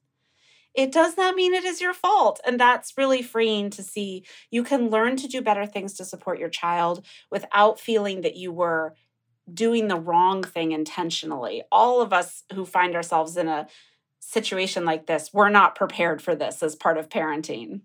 it 0.73 0.91
does 0.91 1.17
not 1.17 1.35
mean 1.35 1.53
it 1.53 1.63
is 1.63 1.81
your 1.81 1.93
fault. 1.93 2.39
And 2.45 2.59
that's 2.59 2.97
really 2.97 3.21
freeing 3.21 3.69
to 3.71 3.83
see. 3.83 4.25
You 4.51 4.63
can 4.63 4.89
learn 4.89 5.15
to 5.17 5.27
do 5.27 5.41
better 5.41 5.65
things 5.65 5.93
to 5.95 6.05
support 6.05 6.39
your 6.39 6.49
child 6.49 7.05
without 7.31 7.79
feeling 7.79 8.21
that 8.21 8.35
you 8.35 8.51
were 8.51 8.95
doing 9.51 9.87
the 9.87 9.99
wrong 9.99 10.43
thing 10.43 10.71
intentionally. 10.71 11.63
All 11.71 12.01
of 12.01 12.13
us 12.13 12.43
who 12.53 12.65
find 12.65 12.95
ourselves 12.95 13.35
in 13.35 13.47
a 13.47 13.67
situation 14.19 14.85
like 14.85 15.07
this, 15.07 15.31
we're 15.33 15.49
not 15.49 15.75
prepared 15.75 16.21
for 16.21 16.35
this 16.35 16.61
as 16.61 16.75
part 16.75 16.97
of 16.97 17.09
parenting. 17.09 17.81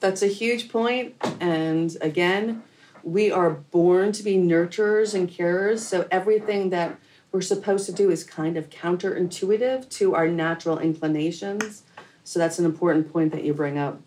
That's 0.00 0.22
a 0.22 0.28
huge 0.28 0.70
point. 0.70 1.16
And 1.40 1.96
again, 2.00 2.62
we 3.02 3.32
are 3.32 3.50
born 3.50 4.12
to 4.12 4.22
be 4.22 4.36
nurturers 4.36 5.14
and 5.14 5.28
carers. 5.28 5.80
So 5.80 6.06
everything 6.10 6.70
that 6.70 6.98
we're 7.32 7.40
supposed 7.40 7.86
to 7.86 7.92
do 7.92 8.10
is 8.10 8.22
kind 8.22 8.56
of 8.56 8.70
counterintuitive 8.70 9.88
to 9.90 10.14
our 10.14 10.28
natural 10.28 10.78
inclinations. 10.78 11.82
So 12.28 12.38
that's 12.38 12.58
an 12.58 12.66
important 12.66 13.10
point 13.10 13.32
that 13.32 13.42
you 13.42 13.54
bring 13.54 13.78
up. 13.78 14.02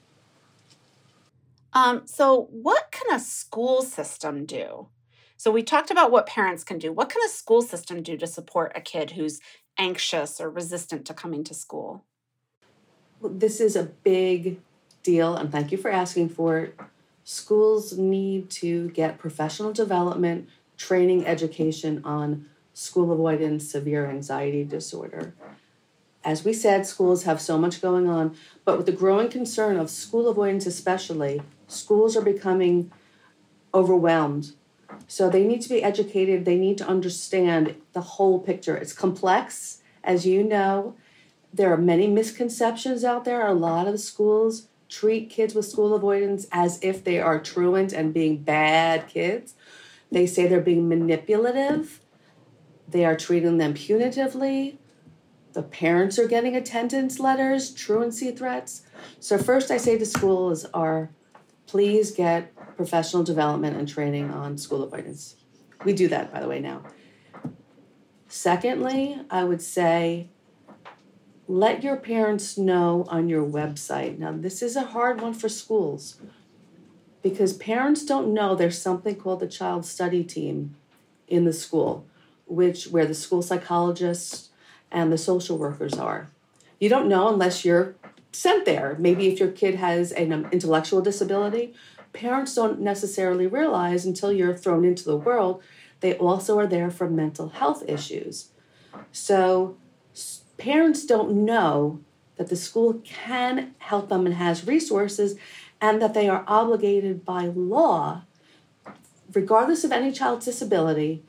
Um, 1.74 2.04
so, 2.06 2.50
what 2.52 2.92
can 2.92 3.16
a 3.16 3.20
school 3.20 3.82
system 3.82 4.46
do? 4.46 4.90
So, 5.38 5.50
we 5.50 5.64
talked 5.64 5.90
about 5.90 6.12
what 6.12 6.28
parents 6.28 6.64
can 6.64 6.78
do. 6.78 6.94
What 6.94 7.10
can 7.10 7.24
a 7.26 7.30
school 7.30 7.64
system 7.64 8.04
do 8.04 8.16
to 8.18 8.28
support 8.28 8.74
a 8.76 8.82
kid 8.82 9.12
who's 9.12 9.40
anxious 9.76 10.40
or 10.40 10.52
resistant 10.52 11.04
to 11.08 11.16
coming 11.16 11.44
to 11.46 11.56
school? 11.56 12.06
Well, 13.22 13.34
this 13.34 13.60
is 13.60 13.76
a 13.76 13.86
big 13.86 14.60
deal, 15.02 15.36
and 15.36 15.52
thank 15.52 15.72
you 15.72 15.80
for 15.80 15.90
asking 15.90 16.30
for 16.30 16.60
it. 16.60 16.80
Schools 17.24 17.98
need 17.98 18.52
to 18.52 18.92
get 18.92 19.18
professional 19.18 19.74
development, 19.74 20.48
training, 20.78 21.26
education 21.26 22.04
on 22.06 22.46
school 22.76 23.12
avoidance, 23.12 23.68
severe 23.68 24.08
anxiety 24.08 24.64
disorder 24.64 25.34
as 26.24 26.44
we 26.46 26.54
said, 26.54 26.86
schools 26.86 27.24
have 27.24 27.42
so 27.42 27.58
much 27.58 27.82
going 27.82 28.08
on, 28.08 28.36
but 28.64 28.78
with 28.78 28.86
the 28.86 28.92
growing 28.92 29.30
concern 29.30 29.78
of 29.78 29.90
school 29.90 30.28
avoidance, 30.28 30.66
especially, 30.66 31.42
schools 31.68 32.16
are 32.16 32.22
becoming 32.22 32.92
overwhelmed. 33.74 34.54
So 35.08 35.30
they 35.30 35.46
need 35.46 35.62
to 35.62 35.70
be 35.70 35.84
educated, 35.84 36.46
they 36.46 36.58
need 36.58 36.78
to 36.78 36.88
understand 36.88 37.76
the 37.94 38.02
whole 38.02 38.40
picture. 38.40 38.76
It's 38.76 38.94
complex, 38.94 39.82
as 40.04 40.26
you 40.26 40.44
know. 40.44 40.96
There 41.54 41.74
are 41.74 41.78
many 41.78 42.08
misconceptions 42.08 43.04
out 43.04 43.26
there. 43.26 43.46
A 43.46 43.54
lot 43.54 43.88
of 43.88 44.00
schools 44.00 44.68
treat 44.90 45.30
kids 45.30 45.56
with 45.56 45.66
school 45.66 45.94
avoidance 45.94 46.46
as 46.52 46.80
if 46.82 47.04
they 47.04 47.20
are 47.20 47.40
truant 47.40 47.94
and 47.94 48.14
being 48.14 48.38
bad 48.38 49.08
kids. 49.08 49.56
They 50.12 50.28
say 50.28 50.48
they're 50.48 50.62
being 50.62 50.88
manipulative. 50.88 52.02
They 52.88 53.06
are 53.06 53.16
treating 53.16 53.58
them 53.58 53.74
punitively 53.74 54.78
the 55.54 55.64
parents 55.64 56.18
are 56.18 56.28
getting 56.28 56.56
attendance 56.56 57.20
letters, 57.20 57.72
truancy 57.74 58.32
threats. 58.32 58.84
So 59.20 59.38
first 59.38 59.72
I 59.72 59.78
say 59.78 59.98
to 59.98 60.06
schools 60.06 60.66
are 60.74 61.10
please 61.68 62.12
get 62.12 62.54
professional 62.76 63.24
development 63.24 63.78
and 63.78 63.88
training 63.88 64.30
on 64.30 64.58
school 64.58 64.84
avoidance. 64.84 65.36
We 65.84 65.94
do 65.94 66.08
that 66.10 66.34
by 66.34 66.40
the 66.40 66.48
way 66.48 66.60
now. 66.60 66.84
Secondly, 68.28 69.20
I 69.30 69.44
would 69.44 69.62
say 69.62 70.30
let 71.48 71.84
your 71.84 71.98
parents 71.98 72.58
know 72.58 73.06
on 73.10 73.28
your 73.28 73.46
website. 73.46 74.18
Now, 74.18 74.32
this 74.32 74.62
is 74.62 74.78
a 74.78 74.84
hard 74.84 75.20
one 75.20 75.34
for 75.34 75.50
schools 75.50 76.22
because 77.22 77.54
parents 77.54 78.06
don't 78.06 78.34
know 78.34 78.56
there's 78.56 78.82
something 78.82 79.16
called 79.16 79.42
the 79.42 79.48
child 79.48 79.86
study 79.86 80.24
team 80.24 80.76
in 81.28 81.44
the 81.44 81.54
school, 81.54 82.06
which 82.46 82.88
where 82.88 83.06
the 83.06 83.14
school 83.14 83.42
psychologists 83.42 84.51
and 84.92 85.12
the 85.12 85.18
social 85.18 85.58
workers 85.58 85.94
are. 85.94 86.30
You 86.80 86.90
don't 86.90 87.08
know 87.08 87.30
unless 87.30 87.64
you're 87.64 87.96
sent 88.32 88.66
there. 88.66 88.96
Maybe 89.00 89.28
if 89.28 89.40
your 89.40 89.52
kid 89.52 89.76
has 89.76 90.12
an 90.12 90.32
um, 90.32 90.48
intellectual 90.52 91.02
disability, 91.02 91.74
parents 92.14 92.56
don't 92.56 92.80
necessarily 92.80 93.48
realize 93.48 94.06
until 94.06 94.32
you're 94.32 94.56
thrown 94.56 94.86
into 94.86 95.04
the 95.04 95.18
world, 95.18 95.62
they 96.00 96.16
also 96.16 96.58
are 96.60 96.68
there 96.68 96.90
for 96.90 97.10
mental 97.10 97.50
health 97.50 97.84
issues. 97.88 98.50
So 99.12 99.78
parents 100.58 101.06
don't 101.06 101.46
know 101.46 102.02
that 102.38 102.50
the 102.50 102.56
school 102.56 103.02
can 103.04 103.76
help 103.80 104.10
them 104.10 104.26
and 104.26 104.36
has 104.36 104.66
resources 104.66 105.38
and 105.80 106.02
that 106.02 106.14
they 106.14 106.28
are 106.30 106.44
obligated 106.48 107.26
by 107.26 107.46
law, 107.46 108.24
regardless 109.34 109.84
of 109.84 109.92
any 109.92 110.12
child's 110.12 110.46
disability, 110.46 111.24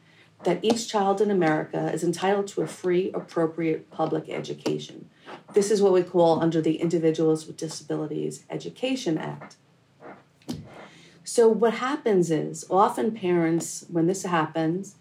that 0.44 0.58
each 0.62 0.88
child 0.88 1.20
in 1.20 1.30
America 1.30 1.92
is 1.92 2.02
entitled 2.02 2.48
to 2.48 2.62
a 2.62 2.66
free, 2.66 3.10
appropriate 3.12 3.90
public 3.90 4.28
education. 4.28 5.08
This 5.54 5.70
is 5.70 5.80
what 5.80 5.92
we 5.92 6.02
call 6.02 6.40
under 6.40 6.60
the 6.60 6.76
Individuals 6.76 7.46
with 7.46 7.56
Disabilities 7.56 8.44
Education 8.50 9.18
Act. 9.18 9.56
So, 11.24 11.48
what 11.48 11.74
happens 11.74 12.30
is 12.30 12.64
often 12.68 13.12
parents, 13.12 13.84
when 13.88 14.06
this 14.06 14.24
happens, 14.24 14.96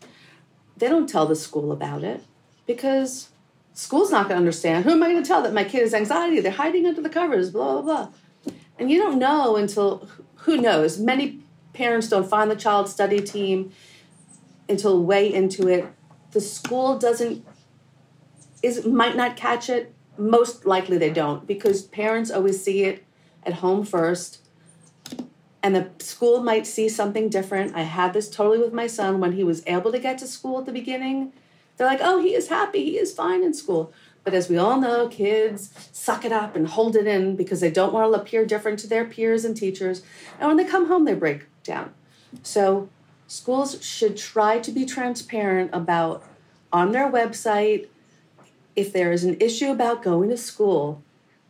they 0.77 0.87
don't 0.87 1.09
tell 1.09 1.25
the 1.25 1.35
school 1.35 1.71
about 1.71 2.03
it 2.03 2.23
because 2.67 3.29
school's 3.73 4.11
not 4.11 4.23
going 4.23 4.35
to 4.35 4.37
understand. 4.37 4.85
Who 4.85 4.91
am 4.91 5.03
I 5.03 5.09
going 5.09 5.23
to 5.23 5.27
tell 5.27 5.41
that 5.41 5.53
my 5.53 5.63
kid 5.63 5.81
has 5.81 5.93
anxiety? 5.93 6.39
They're 6.39 6.51
hiding 6.51 6.85
under 6.85 7.01
the 7.01 7.09
covers, 7.09 7.49
blah, 7.49 7.81
blah, 7.81 7.81
blah. 7.81 8.53
And 8.77 8.91
you 8.91 8.99
don't 8.99 9.19
know 9.19 9.55
until, 9.55 10.07
who 10.37 10.57
knows? 10.57 10.99
Many 10.99 11.39
parents 11.73 12.09
don't 12.09 12.27
find 12.27 12.49
the 12.51 12.55
child 12.55 12.89
study 12.89 13.19
team 13.19 13.71
until 14.71 15.03
way 15.03 15.31
into 15.31 15.67
it. 15.67 15.85
The 16.31 16.41
school 16.41 16.97
doesn't, 16.97 17.45
is 18.63 18.85
might 18.85 19.15
not 19.15 19.35
catch 19.35 19.69
it. 19.69 19.93
Most 20.17 20.65
likely 20.65 20.97
they 20.97 21.11
don't 21.11 21.45
because 21.45 21.83
parents 21.83 22.31
always 22.31 22.63
see 22.63 22.83
it 22.83 23.03
at 23.43 23.53
home 23.53 23.85
first 23.85 24.41
and 25.63 25.75
the 25.75 25.89
school 25.99 26.41
might 26.41 26.65
see 26.65 26.89
something 26.89 27.29
different. 27.29 27.75
I 27.75 27.81
had 27.81 28.13
this 28.13 28.29
totally 28.29 28.59
with 28.59 28.73
my 28.73 28.87
son 28.87 29.19
when 29.19 29.33
he 29.33 29.43
was 29.43 29.63
able 29.67 29.91
to 29.91 29.99
get 29.99 30.17
to 30.19 30.27
school 30.27 30.59
at 30.59 30.65
the 30.65 30.71
beginning. 30.71 31.33
They're 31.77 31.87
like, 31.87 31.99
oh, 32.01 32.19
he 32.19 32.33
is 32.33 32.47
happy, 32.47 32.83
he 32.83 32.97
is 32.97 33.13
fine 33.13 33.43
in 33.43 33.53
school. 33.53 33.93
But 34.23 34.33
as 34.33 34.49
we 34.49 34.57
all 34.57 34.79
know, 34.79 35.07
kids 35.07 35.73
suck 35.91 36.25
it 36.25 36.31
up 36.31 36.55
and 36.55 36.67
hold 36.67 36.95
it 36.95 37.07
in 37.07 37.35
because 37.35 37.59
they 37.59 37.71
don't 37.71 37.93
want 37.93 38.11
to 38.13 38.19
appear 38.19 38.45
different 38.45 38.79
to 38.79 38.87
their 38.87 39.05
peers 39.05 39.45
and 39.45 39.57
teachers. 39.57 40.03
And 40.39 40.47
when 40.47 40.57
they 40.57 40.65
come 40.65 40.87
home, 40.87 41.05
they 41.05 41.15
break 41.15 41.45
down. 41.63 41.93
So 42.43 42.89
schools 43.31 43.81
should 43.81 44.17
try 44.17 44.59
to 44.59 44.71
be 44.73 44.85
transparent 44.85 45.69
about 45.71 46.21
on 46.73 46.91
their 46.91 47.09
website 47.09 47.87
if 48.75 48.91
there 48.91 49.13
is 49.13 49.23
an 49.23 49.37
issue 49.39 49.71
about 49.71 50.03
going 50.03 50.29
to 50.29 50.35
school, 50.35 51.01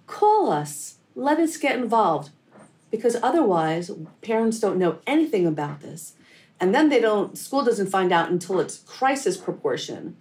call 0.05 0.51
us. 0.51 0.97
Let 1.15 1.39
us 1.39 1.57
get 1.57 1.77
involved. 1.79 2.29
Because 2.91 3.15
otherwise 3.23 3.89
parents 4.21 4.59
don't 4.59 4.77
know 4.77 4.99
anything 5.07 5.47
about 5.47 5.81
this. 5.81 6.13
And 6.59 6.75
then 6.75 6.89
they 6.89 6.99
don't 6.99 7.35
school 7.35 7.65
doesn't 7.65 7.87
find 7.87 8.11
out 8.11 8.29
until 8.29 8.59
it's 8.59 8.83
crisis 8.85 9.35
proportion. 9.35 10.17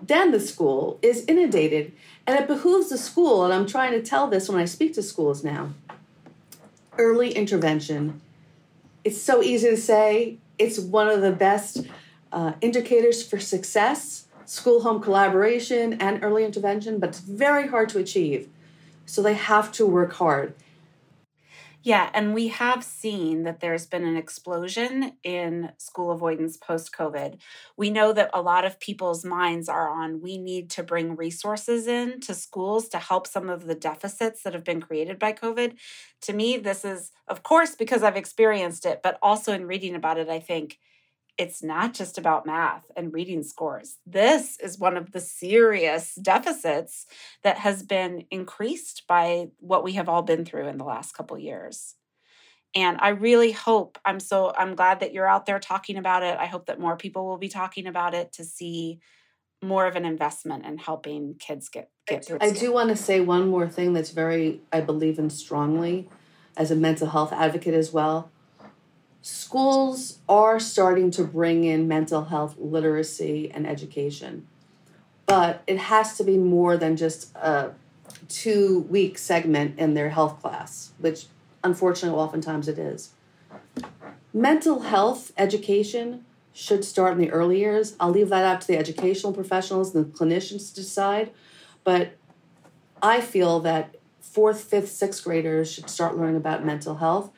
Then 0.00 0.30
the 0.30 0.40
school 0.40 0.98
is 1.02 1.26
inundated 1.28 1.92
and 2.26 2.38
it 2.38 2.46
behooves 2.46 2.88
the 2.88 2.98
school 2.98 3.44
and 3.44 3.52
i'm 3.52 3.66
trying 3.66 3.92
to 3.92 4.02
tell 4.02 4.28
this 4.28 4.48
when 4.48 4.60
i 4.60 4.64
speak 4.64 4.94
to 4.94 5.02
schools 5.02 5.44
now 5.44 5.70
early 6.98 7.32
intervention. 7.32 8.20
It's 9.04 9.20
so 9.20 9.42
easy 9.42 9.70
to 9.70 9.76
say 9.76 10.38
it's 10.62 10.78
one 10.78 11.08
of 11.08 11.20
the 11.20 11.32
best 11.32 11.86
uh, 12.30 12.52
indicators 12.60 13.26
for 13.26 13.38
success 13.38 14.26
school 14.44 14.82
home 14.82 15.00
collaboration 15.00 15.94
and 15.94 16.22
early 16.22 16.44
intervention 16.44 16.98
but 16.98 17.10
it's 17.10 17.20
very 17.20 17.68
hard 17.68 17.88
to 17.88 17.98
achieve. 17.98 18.48
So 19.06 19.22
they 19.22 19.34
have 19.34 19.72
to 19.72 19.86
work 19.86 20.12
hard 20.14 20.54
yeah, 21.84 22.10
and 22.14 22.32
we 22.32 22.48
have 22.48 22.84
seen 22.84 23.42
that 23.42 23.58
there's 23.60 23.86
been 23.86 24.04
an 24.04 24.16
explosion 24.16 25.14
in 25.24 25.72
school 25.78 26.12
avoidance 26.12 26.56
post 26.56 26.92
COVID. 26.96 27.38
We 27.76 27.90
know 27.90 28.12
that 28.12 28.30
a 28.32 28.40
lot 28.40 28.64
of 28.64 28.78
people's 28.78 29.24
minds 29.24 29.68
are 29.68 29.88
on 29.88 30.20
we 30.20 30.38
need 30.38 30.70
to 30.70 30.82
bring 30.84 31.16
resources 31.16 31.88
in 31.88 32.20
to 32.20 32.34
schools 32.34 32.88
to 32.90 32.98
help 32.98 33.26
some 33.26 33.50
of 33.50 33.66
the 33.66 33.74
deficits 33.74 34.42
that 34.42 34.54
have 34.54 34.64
been 34.64 34.80
created 34.80 35.18
by 35.18 35.32
COVID. 35.32 35.74
To 36.22 36.32
me, 36.32 36.56
this 36.56 36.84
is, 36.84 37.10
of 37.26 37.42
course, 37.42 37.74
because 37.74 38.02
I've 38.04 38.16
experienced 38.16 38.86
it, 38.86 39.00
but 39.02 39.18
also 39.20 39.52
in 39.52 39.66
reading 39.66 39.96
about 39.96 40.18
it, 40.18 40.28
I 40.28 40.38
think 40.38 40.78
it's 41.38 41.62
not 41.62 41.94
just 41.94 42.18
about 42.18 42.46
math 42.46 42.90
and 42.96 43.12
reading 43.12 43.42
scores. 43.42 43.96
This 44.06 44.58
is 44.58 44.78
one 44.78 44.96
of 44.96 45.12
the 45.12 45.20
serious 45.20 46.14
deficits 46.16 47.06
that 47.42 47.58
has 47.58 47.82
been 47.82 48.24
increased 48.30 49.04
by 49.08 49.48
what 49.58 49.82
we 49.82 49.92
have 49.92 50.08
all 50.08 50.22
been 50.22 50.44
through 50.44 50.68
in 50.68 50.78
the 50.78 50.84
last 50.84 51.12
couple 51.12 51.38
years. 51.38 51.94
And 52.74 52.98
I 53.00 53.10
really 53.10 53.52
hope 53.52 53.98
I'm 54.04 54.20
so 54.20 54.52
I'm 54.56 54.74
glad 54.74 55.00
that 55.00 55.12
you're 55.12 55.28
out 55.28 55.46
there 55.46 55.58
talking 55.58 55.96
about 55.96 56.22
it. 56.22 56.38
I 56.38 56.46
hope 56.46 56.66
that 56.66 56.80
more 56.80 56.96
people 56.96 57.26
will 57.26 57.38
be 57.38 57.48
talking 57.48 57.86
about 57.86 58.14
it 58.14 58.32
to 58.34 58.44
see 58.44 58.98
more 59.62 59.86
of 59.86 59.94
an 59.94 60.04
investment 60.04 60.66
in 60.66 60.78
helping 60.78 61.34
kids 61.38 61.68
get 61.68 61.90
get 62.06 62.24
through. 62.24 62.38
I 62.40 62.50
do 62.50 62.72
want 62.72 62.88
to 62.88 62.96
say 62.96 63.20
one 63.20 63.48
more 63.48 63.68
thing 63.68 63.92
that's 63.92 64.10
very 64.10 64.60
I 64.72 64.80
believe 64.80 65.18
in 65.18 65.30
strongly 65.30 66.08
as 66.56 66.70
a 66.70 66.76
mental 66.76 67.08
health 67.08 67.32
advocate 67.32 67.74
as 67.74 67.92
well 67.92 68.31
schools 69.22 70.18
are 70.28 70.58
starting 70.58 71.10
to 71.12 71.24
bring 71.24 71.64
in 71.64 71.86
mental 71.88 72.24
health 72.24 72.56
literacy 72.58 73.50
and 73.54 73.66
education, 73.66 74.46
but 75.26 75.62
it 75.66 75.78
has 75.78 76.16
to 76.18 76.24
be 76.24 76.36
more 76.36 76.76
than 76.76 76.96
just 76.96 77.34
a 77.36 77.70
two 78.28 78.80
week 78.90 79.16
segment 79.16 79.78
in 79.78 79.94
their 79.94 80.10
health 80.10 80.42
class, 80.42 80.90
which 80.98 81.26
unfortunately 81.62 82.18
oftentimes 82.18 82.66
it 82.66 82.78
is. 82.78 83.10
Mental 84.34 84.80
health 84.80 85.32
education 85.38 86.24
should 86.52 86.84
start 86.84 87.12
in 87.12 87.18
the 87.18 87.30
early 87.30 87.60
years. 87.60 87.94
I'll 88.00 88.10
leave 88.10 88.28
that 88.30 88.44
up 88.44 88.60
to 88.60 88.66
the 88.66 88.76
educational 88.76 89.32
professionals 89.32 89.94
and 89.94 90.04
the 90.04 90.18
clinicians 90.18 90.68
to 90.70 90.80
decide, 90.80 91.30
but 91.84 92.16
I 93.00 93.20
feel 93.20 93.60
that 93.60 93.96
fourth, 94.20 94.62
fifth, 94.64 94.90
sixth 94.90 95.22
graders 95.22 95.70
should 95.72 95.88
start 95.88 96.16
learning 96.16 96.36
about 96.36 96.64
mental 96.64 96.96
health 96.96 97.30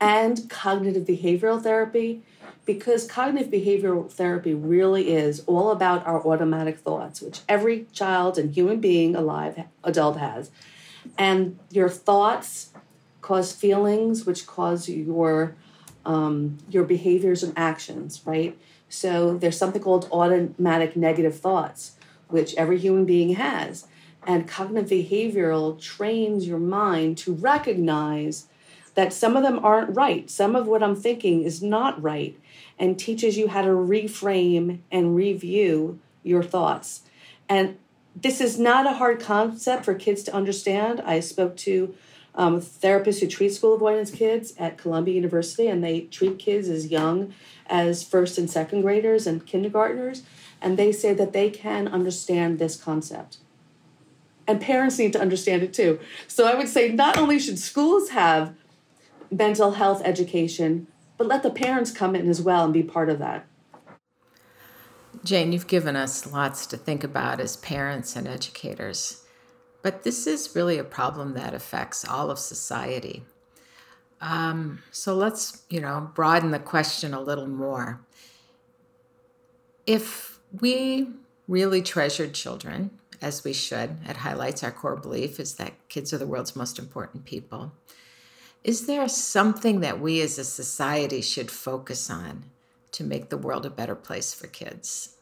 and 0.00 0.48
cognitive 0.48 1.04
behavioral 1.04 1.62
therapy 1.62 2.22
because 2.64 3.06
cognitive 3.06 3.50
behavioral 3.50 4.10
therapy 4.10 4.54
really 4.54 5.12
is 5.12 5.40
all 5.46 5.70
about 5.70 6.06
our 6.06 6.24
automatic 6.26 6.78
thoughts, 6.78 7.20
which 7.20 7.40
every 7.48 7.86
child 7.92 8.38
and 8.38 8.54
human 8.54 8.80
being 8.80 9.16
alive, 9.16 9.64
adult 9.82 10.16
has. 10.16 10.50
And 11.18 11.58
your 11.70 11.88
thoughts 11.88 12.70
cause 13.20 13.52
feelings, 13.52 14.24
which 14.24 14.46
cause 14.46 14.88
your 14.88 15.56
um, 16.06 16.58
your 16.70 16.84
behaviors 16.84 17.42
and 17.42 17.52
actions, 17.56 18.22
right? 18.24 18.56
So 18.88 19.36
there's 19.36 19.58
something 19.58 19.82
called 19.82 20.08
automatic 20.10 20.96
negative 20.96 21.38
thoughts, 21.38 21.92
which 22.28 22.54
every 22.54 22.78
human 22.78 23.04
being 23.04 23.34
has. 23.34 23.86
And 24.26 24.48
cognitive 24.48 24.90
behavioral 24.90 25.80
trains 25.80 26.46
your 26.46 26.58
mind 26.58 27.18
to 27.18 27.34
recognize 27.34 28.46
that 28.94 29.12
some 29.12 29.36
of 29.36 29.42
them 29.42 29.64
aren't 29.64 29.94
right. 29.94 30.28
Some 30.30 30.56
of 30.56 30.66
what 30.66 30.82
I'm 30.82 30.96
thinking 30.96 31.42
is 31.42 31.62
not 31.62 32.00
right, 32.02 32.38
and 32.78 32.98
teaches 32.98 33.36
you 33.36 33.48
how 33.48 33.62
to 33.62 33.68
reframe 33.68 34.80
and 34.90 35.14
review 35.14 35.98
your 36.22 36.42
thoughts. 36.42 37.02
And 37.48 37.78
this 38.14 38.40
is 38.40 38.58
not 38.58 38.86
a 38.86 38.94
hard 38.94 39.20
concept 39.20 39.84
for 39.84 39.94
kids 39.94 40.22
to 40.24 40.34
understand. 40.34 41.00
I 41.00 41.20
spoke 41.20 41.56
to 41.58 41.94
um, 42.34 42.60
therapists 42.60 43.20
who 43.20 43.26
treat 43.26 43.52
school 43.52 43.74
avoidance 43.74 44.10
kids 44.10 44.54
at 44.58 44.78
Columbia 44.78 45.14
University, 45.14 45.66
and 45.66 45.82
they 45.82 46.02
treat 46.02 46.38
kids 46.38 46.68
as 46.68 46.88
young 46.88 47.34
as 47.66 48.02
first 48.02 48.38
and 48.38 48.50
second 48.50 48.82
graders 48.82 49.26
and 49.26 49.46
kindergartners, 49.46 50.22
and 50.60 50.78
they 50.78 50.92
say 50.92 51.14
that 51.14 51.32
they 51.32 51.50
can 51.50 51.88
understand 51.88 52.58
this 52.58 52.76
concept. 52.76 53.38
And 54.46 54.60
parents 54.60 54.98
need 54.98 55.12
to 55.12 55.20
understand 55.20 55.62
it 55.62 55.72
too. 55.72 56.00
So 56.26 56.46
I 56.46 56.54
would 56.54 56.68
say 56.68 56.90
not 56.90 57.16
only 57.16 57.38
should 57.38 57.58
schools 57.58 58.10
have 58.10 58.54
mental 59.30 59.72
health 59.72 60.02
education, 60.04 60.86
but 61.16 61.26
let 61.26 61.42
the 61.42 61.50
parents 61.50 61.90
come 61.90 62.16
in 62.16 62.28
as 62.28 62.40
well 62.40 62.64
and 62.64 62.72
be 62.72 62.82
part 62.82 63.08
of 63.08 63.18
that. 63.18 63.46
Jane, 65.24 65.52
you've 65.52 65.66
given 65.66 65.96
us 65.96 66.30
lots 66.30 66.66
to 66.66 66.76
think 66.76 67.04
about 67.04 67.40
as 67.40 67.56
parents 67.56 68.16
and 68.16 68.26
educators, 68.26 69.24
but 69.82 70.02
this 70.02 70.26
is 70.26 70.54
really 70.54 70.78
a 70.78 70.84
problem 70.84 71.34
that 71.34 71.54
affects 71.54 72.06
all 72.06 72.30
of 72.30 72.38
society. 72.38 73.24
Um, 74.20 74.82
so 74.90 75.14
let's, 75.14 75.64
you 75.68 75.80
know, 75.80 76.10
broaden 76.14 76.50
the 76.50 76.58
question 76.58 77.12
a 77.12 77.20
little 77.20 77.46
more. 77.46 78.00
If 79.86 80.38
we 80.52 81.08
really 81.48 81.82
treasured 81.82 82.32
children 82.32 82.90
as 83.20 83.44
we 83.44 83.52
should. 83.52 83.98
It 84.08 84.18
highlights 84.18 84.62
our 84.62 84.70
core 84.70 84.96
belief 84.96 85.38
is 85.38 85.54
that 85.56 85.88
kids 85.88 86.12
are 86.12 86.18
the 86.18 86.26
world's 86.26 86.56
most 86.56 86.78
important 86.78 87.24
people. 87.24 87.72
Is 88.62 88.86
there 88.86 89.08
something 89.08 89.80
that 89.80 90.00
we 90.00 90.20
as 90.20 90.38
a 90.38 90.44
society 90.44 91.22
should 91.22 91.50
focus 91.50 92.10
on 92.10 92.44
to 92.92 93.04
make 93.04 93.30
the 93.30 93.38
world 93.38 93.64
a 93.64 93.70
better 93.70 93.94
place 93.94 94.34
for 94.34 94.46
kids? 94.46 95.16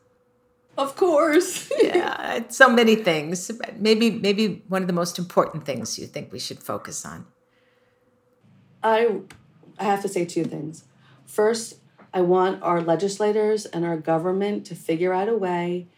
Of 0.77 0.97
course. 0.97 1.71
yeah, 1.83 2.49
so 2.49 2.69
many 2.69 2.97
things. 2.97 3.51
Maybe 3.77 4.11
maybe 4.11 4.63
one 4.69 4.83
of 4.83 4.89
the 4.89 4.95
most 4.95 5.19
important 5.19 5.65
things 5.65 5.99
you 5.99 6.07
think 6.07 6.33
we 6.33 6.39
should 6.39 6.63
focus 6.63 7.05
on. 7.05 7.27
I 8.83 9.21
I 9.79 9.85
have 9.85 10.03
to 10.03 10.09
say 10.09 10.25
two 10.25 10.45
things. 10.45 10.85
First, 11.27 11.79
I 12.15 12.23
want 12.23 12.63
our 12.63 12.81
legislators 12.81 13.67
and 13.67 13.85
our 13.85 13.97
government 13.97 14.67
to 14.67 14.75
figure 14.75 15.13
out 15.13 15.29
a 15.29 15.37
way 15.37 15.89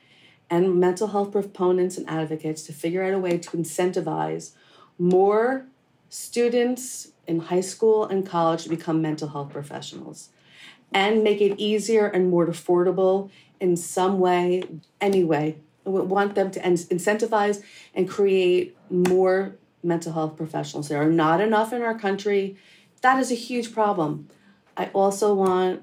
and 0.50 0.80
mental 0.80 1.08
health 1.08 1.30
proponents 1.30 1.96
and 1.96 2.08
advocates 2.08 2.62
to 2.64 2.72
figure 2.72 3.02
out 3.02 3.14
a 3.14 3.18
way 3.18 3.38
to 3.38 3.50
incentivize 3.50 4.52
more 4.98 5.66
students 6.08 7.09
in 7.26 7.40
high 7.40 7.60
school 7.60 8.04
and 8.04 8.26
college 8.26 8.64
to 8.64 8.68
become 8.68 9.00
mental 9.00 9.28
health 9.28 9.50
professionals 9.50 10.30
and 10.92 11.22
make 11.22 11.40
it 11.40 11.58
easier 11.58 12.06
and 12.06 12.30
more 12.30 12.46
affordable 12.46 13.30
in 13.60 13.76
some 13.76 14.18
way, 14.18 14.62
anyway. 15.00 15.56
We 15.84 16.00
want 16.00 16.34
them 16.34 16.50
to 16.52 16.60
incentivize 16.60 17.62
and 17.94 18.08
create 18.08 18.76
more 18.90 19.56
mental 19.82 20.12
health 20.12 20.36
professionals. 20.36 20.88
There 20.88 21.00
are 21.00 21.10
not 21.10 21.40
enough 21.40 21.72
in 21.72 21.82
our 21.82 21.98
country. 21.98 22.56
That 23.02 23.18
is 23.18 23.30
a 23.30 23.34
huge 23.34 23.72
problem. 23.72 24.28
I 24.76 24.86
also 24.86 25.34
want 25.34 25.82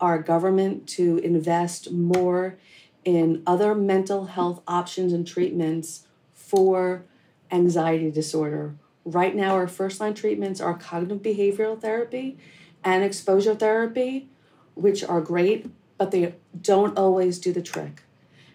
our 0.00 0.18
government 0.20 0.88
to 0.88 1.18
invest 1.18 1.92
more 1.92 2.58
in 3.04 3.42
other 3.46 3.74
mental 3.74 4.26
health 4.26 4.60
options 4.66 5.12
and 5.12 5.26
treatments 5.26 6.06
for 6.32 7.04
anxiety 7.50 8.10
disorder. 8.10 8.74
Right 9.08 9.34
now, 9.34 9.54
our 9.54 9.66
first 9.66 10.00
line 10.00 10.12
treatments 10.12 10.60
are 10.60 10.74
cognitive 10.74 11.22
behavioral 11.22 11.80
therapy 11.80 12.36
and 12.84 13.02
exposure 13.02 13.54
therapy, 13.54 14.28
which 14.74 15.02
are 15.02 15.22
great, 15.22 15.70
but 15.96 16.10
they 16.10 16.34
don't 16.60 16.98
always 16.98 17.38
do 17.38 17.50
the 17.50 17.62
trick. 17.62 18.02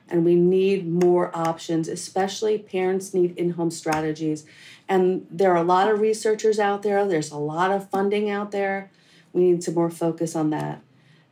And 0.07 0.23
we 0.23 0.35
need 0.35 0.87
more 0.87 1.35
options, 1.35 1.87
especially 1.87 2.59
parents 2.59 3.15
need 3.15 3.35
in 3.35 3.51
home 3.51 3.71
strategies. 3.71 4.45
And 4.87 5.25
there 5.31 5.51
are 5.53 5.57
a 5.57 5.63
lot 5.63 5.89
of 5.89 5.99
researchers 5.99 6.59
out 6.59 6.83
there, 6.83 7.03
there's 7.07 7.31
a 7.31 7.37
lot 7.37 7.71
of 7.71 7.89
funding 7.89 8.29
out 8.29 8.51
there. 8.51 8.91
We 9.31 9.45
need 9.45 9.63
some 9.63 9.73
more 9.73 9.89
focus 9.89 10.35
on 10.35 10.51
that. 10.51 10.83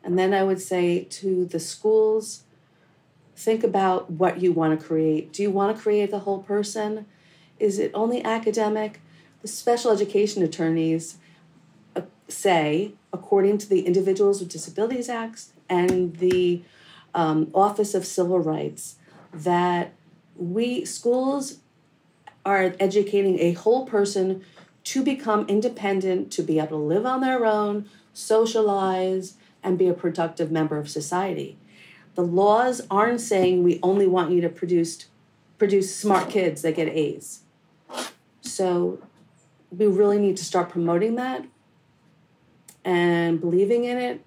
And 0.04 0.18
then 0.18 0.34
I 0.34 0.42
would 0.42 0.60
say 0.60 1.04
to 1.04 1.46
the 1.46 1.60
schools, 1.60 2.42
think 3.36 3.64
about 3.64 4.10
what 4.10 4.42
you 4.42 4.52
want 4.52 4.80
to 4.80 4.84
create. 4.84 5.32
Do 5.32 5.44
you 5.44 5.52
want 5.52 5.78
to 5.78 5.80
create 5.80 6.10
the 6.10 6.20
whole 6.20 6.42
person? 6.42 7.06
Is 7.60 7.78
it 7.78 7.92
only 7.94 8.24
academic? 8.24 9.00
The 9.42 9.48
special 9.48 9.92
education 9.92 10.44
attorneys 10.44 11.18
uh, 11.96 12.02
say, 12.28 12.94
according 13.12 13.58
to 13.60 13.70
the 13.70 13.82
Individuals 13.82 14.40
with 14.40 14.50
Disabilities 14.50 15.10
Act 15.10 15.46
and 15.68 16.16
the 16.18 16.62
um, 17.16 17.50
Office 17.54 17.94
of 17.96 18.06
Civil 18.06 18.40
Rights, 18.40 18.98
that 19.34 19.94
we 20.36 20.86
schools 20.86 21.60
are 22.46 22.76
educating 22.80 23.40
a 23.40 23.54
whole 23.54 23.86
person 23.86 24.44
to 24.84 25.04
become 25.04 25.48
independent, 25.48 26.32
to 26.32 26.44
be 26.44 26.58
able 26.58 26.68
to 26.70 26.76
live 26.76 27.06
on 27.06 27.22
their 27.22 27.46
own, 27.46 27.90
socialize, 28.14 29.36
and 29.64 29.78
be 29.78 29.88
a 29.88 29.94
productive 29.94 30.52
member 30.52 30.78
of 30.78 30.90
society. 30.90 31.58
The 32.16 32.24
laws 32.24 32.82
aren't 32.90 33.22
saying 33.22 33.64
we 33.64 33.80
only 33.82 34.08
want 34.08 34.32
you 34.32 34.42
to 34.42 34.50
produce 34.50 35.06
produce 35.58 35.96
smart 35.96 36.30
kids 36.30 36.64
that 36.64 36.76
get 36.76 36.88
A's. 36.88 37.42
So 38.42 39.00
we 39.72 39.88
really 39.88 40.20
need 40.20 40.38
to 40.38 40.44
start 40.44 40.70
promoting 40.70 41.16
that 41.16 41.46
and 42.84 43.40
believing 43.40 43.86
in 43.86 43.98
it 43.98 44.24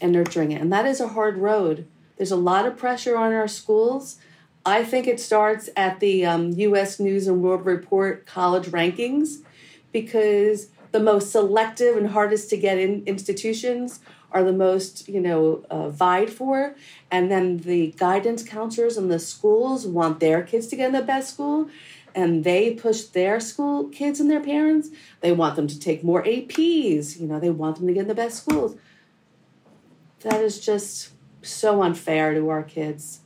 and 0.00 0.12
nurturing 0.12 0.52
it. 0.52 0.60
And 0.60 0.72
that 0.72 0.86
is 0.86 1.00
a 1.00 1.08
hard 1.08 1.38
road. 1.38 1.86
There's 2.16 2.32
a 2.32 2.36
lot 2.36 2.66
of 2.66 2.76
pressure 2.76 3.16
on 3.16 3.32
our 3.32 3.48
schools. 3.48 4.18
I 4.64 4.84
think 4.84 5.06
it 5.06 5.18
starts 5.18 5.70
at 5.76 6.00
the 6.00 6.26
um, 6.26 6.50
US 6.52 7.00
News 7.00 7.26
and 7.26 7.42
World 7.42 7.64
Report 7.64 8.26
college 8.26 8.66
rankings 8.66 9.38
because 9.92 10.68
the 10.92 11.00
most 11.00 11.32
selective 11.32 11.96
and 11.96 12.08
hardest 12.08 12.50
to 12.50 12.56
get 12.56 12.78
in 12.78 13.02
institutions 13.06 14.00
are 14.30 14.42
the 14.44 14.52
most 14.52 15.08
you 15.08 15.20
know 15.20 15.64
uh, 15.70 15.88
vied 15.90 16.30
for 16.30 16.74
and 17.10 17.30
then 17.30 17.58
the 17.58 17.92
guidance 17.98 18.42
counselors 18.42 18.96
and 18.96 19.10
the 19.10 19.18
schools 19.18 19.86
want 19.86 20.20
their 20.20 20.42
kids 20.42 20.66
to 20.68 20.76
get 20.76 20.86
in 20.86 20.92
the 20.92 21.02
best 21.02 21.34
school 21.34 21.68
and 22.14 22.44
they 22.44 22.74
push 22.74 23.02
their 23.02 23.40
school 23.40 23.88
kids 23.88 24.20
and 24.20 24.30
their 24.30 24.40
parents 24.40 24.88
they 25.20 25.32
want 25.32 25.56
them 25.56 25.66
to 25.66 25.78
take 25.78 26.02
more 26.02 26.22
APs 26.22 27.18
you 27.18 27.26
know 27.26 27.38
they 27.40 27.50
want 27.50 27.76
them 27.76 27.86
to 27.86 27.92
get 27.92 28.02
in 28.02 28.08
the 28.08 28.14
best 28.14 28.38
schools 28.38 28.76
that 30.20 30.40
is 30.40 30.60
just 30.60 31.10
so 31.42 31.82
unfair 31.82 32.34
to 32.34 32.48
our 32.48 32.62
kids 32.62 33.20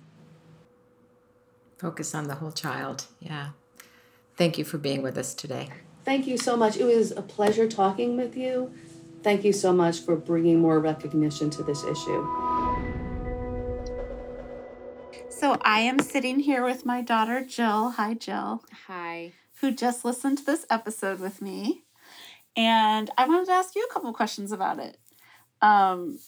focus 1.79 2.14
on 2.14 2.25
the 2.25 2.37
whole 2.37 2.53
child 2.53 3.07
yeah 3.20 3.51
thank 4.37 4.57
you 4.57 4.64
for 4.64 4.79
being 4.79 5.03
with 5.03 5.18
us 5.18 5.35
today 5.35 5.68
Thank 6.07 6.29
you 6.29 6.38
so 6.38 6.57
much. 6.57 6.77
It 6.77 6.85
was 6.85 7.11
a 7.11 7.20
pleasure 7.20 7.66
talking 7.66 8.16
with 8.16 8.37
you. 8.37 8.72
Thank 9.25 9.44
you 9.44 9.53
so 9.53 9.72
much 9.72 9.99
for 9.99 10.14
bringing 10.14 10.61
more 10.61 10.79
recognition 10.79 11.51
to 11.51 11.64
this 11.64 11.83
issue. 11.83 12.56
So, 15.38 15.59
I 15.61 15.81
am 15.81 15.99
sitting 15.99 16.40
here 16.40 16.64
with 16.64 16.87
my 16.87 17.03
daughter, 17.03 17.44
Jill. 17.44 17.90
Hi, 17.90 18.14
Jill. 18.14 18.64
Hi. 18.87 19.33
Who 19.61 19.70
just 19.70 20.03
listened 20.03 20.38
to 20.38 20.46
this 20.46 20.64
episode 20.70 21.20
with 21.20 21.42
me. 21.42 21.85
And 22.57 23.11
I 23.18 23.29
wanted 23.29 23.44
to 23.49 23.53
ask 23.53 23.77
you 23.77 23.87
a 23.87 23.92
couple 23.92 24.11
questions 24.14 24.51
about 24.51 24.79
it. 24.79 24.96
Um, 25.61 26.20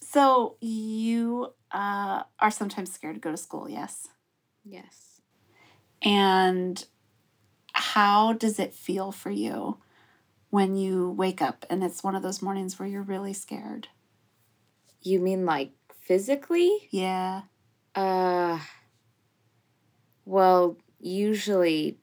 so, 0.00 0.56
you 0.60 1.52
uh, 1.70 2.24
are 2.40 2.50
sometimes 2.50 2.92
scared 2.92 3.14
to 3.14 3.20
go 3.20 3.30
to 3.30 3.36
school, 3.36 3.68
yes? 3.70 4.08
Yes. 4.64 5.20
And 6.02 6.84
how 7.74 8.32
does 8.32 8.58
it 8.58 8.74
feel 8.74 9.12
for 9.12 9.30
you 9.30 9.78
when 10.50 10.76
you 10.76 11.12
wake 11.12 11.40
up 11.40 11.64
and 11.70 11.84
it's 11.84 12.02
one 12.02 12.16
of 12.16 12.24
those 12.24 12.42
mornings 12.42 12.76
where 12.76 12.88
you're 12.88 13.02
really 13.02 13.34
scared? 13.34 13.86
You 15.00 15.20
mean 15.20 15.46
like 15.46 15.70
physically? 16.00 16.88
Yeah. 16.90 17.42
Uh 17.96 18.58
well, 20.26 20.76
usually 21.00 21.98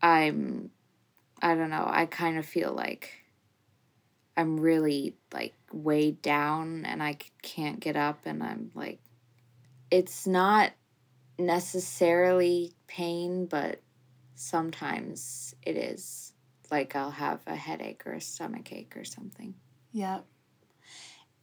I'm 0.00 0.70
I 1.42 1.54
don't 1.54 1.70
know, 1.70 1.86
I 1.86 2.06
kind 2.06 2.38
of 2.38 2.46
feel 2.46 2.72
like 2.72 3.10
I'm 4.36 4.58
really 4.58 5.16
like 5.32 5.54
weighed 5.70 6.22
down 6.22 6.84
and 6.86 7.02
I 7.02 7.18
can't 7.42 7.78
get 7.78 7.96
up 7.96 8.20
and 8.24 8.42
I'm 8.42 8.70
like 8.74 9.00
it's 9.90 10.26
not 10.26 10.72
necessarily 11.38 12.72
pain, 12.86 13.46
but 13.46 13.80
sometimes 14.34 15.54
it 15.62 15.76
is 15.76 16.32
like 16.70 16.96
I'll 16.96 17.10
have 17.10 17.40
a 17.46 17.54
headache 17.54 18.06
or 18.06 18.14
a 18.14 18.20
stomach 18.20 18.72
ache 18.72 18.96
or 18.96 19.04
something. 19.04 19.54
Yep. 19.92 20.24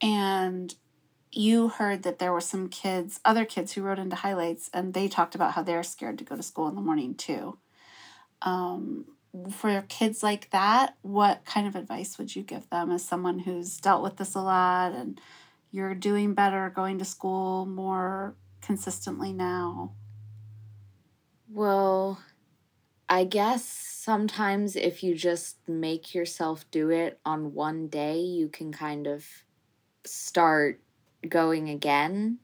And 0.02 0.74
you 1.32 1.70
heard 1.70 2.04
that 2.04 2.20
there 2.20 2.34
were 2.34 2.42
some 2.42 2.68
kids, 2.68 3.20
other 3.24 3.46
kids 3.46 3.74
who 3.74 3.82
wrote 3.82 4.00
into 4.00 4.16
highlights, 4.18 4.70
and 4.74 4.94
they 4.94 5.08
talked 5.08 5.36
about 5.36 5.54
how 5.54 5.64
they're 5.64 5.84
scared 5.84 6.18
to 6.18 6.24
go 6.24 6.36
to 6.36 6.44
school 6.44 6.68
in 6.68 6.76
the 6.76 6.82
morning 6.82 7.16
too. 7.16 7.58
Um, 8.42 9.06
for 9.50 9.84
kids 9.88 10.24
like 10.24 10.50
that, 10.50 10.98
what 11.02 11.46
kind 11.46 11.68
of 11.68 11.76
advice 11.76 12.18
would 12.18 12.36
you 12.36 12.44
give 12.44 12.70
them 12.70 12.92
as 12.92 13.06
someone 13.06 13.40
who's 13.40 13.78
dealt 13.78 14.04
with 14.04 14.18
this 14.18 14.36
a 14.36 14.42
lot 14.42 14.92
and 14.92 15.22
you're 15.72 15.96
doing 15.96 16.34
better 16.34 16.70
going 16.70 17.00
to 17.00 17.06
school 17.06 17.66
more 17.66 18.36
consistently 18.62 19.32
now? 19.32 19.94
Well, 21.50 22.22
I 23.08 23.24
guess 23.24 23.64
sometimes 23.66 24.76
if 24.76 25.04
you 25.04 25.16
just 25.16 25.58
make 25.68 26.14
yourself 26.14 26.70
do 26.72 26.90
it 26.90 27.20
on 27.26 27.54
one 27.54 27.88
day, 27.88 28.20
you 28.20 28.50
can 28.50 28.72
kind 28.72 29.08
of 29.08 29.26
start 30.06 30.82
going 31.28 31.70
again. 31.70 32.40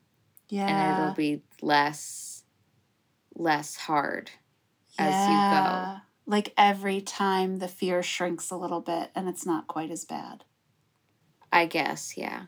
Yeah. 0.49 0.67
And 0.67 1.01
it'll 1.01 1.15
be 1.15 1.43
less 1.61 2.43
less 3.35 3.75
hard 3.75 4.31
yeah. 4.99 5.07
as 5.07 5.27
you 5.27 5.97
go. 5.97 6.01
Like 6.25 6.53
every 6.57 7.01
time 7.01 7.59
the 7.59 7.67
fear 7.67 8.03
shrinks 8.03 8.51
a 8.51 8.57
little 8.57 8.81
bit 8.81 9.11
and 9.15 9.29
it's 9.29 9.45
not 9.45 9.67
quite 9.67 9.91
as 9.91 10.05
bad. 10.05 10.43
I 11.51 11.65
guess, 11.65 12.17
yeah. 12.17 12.43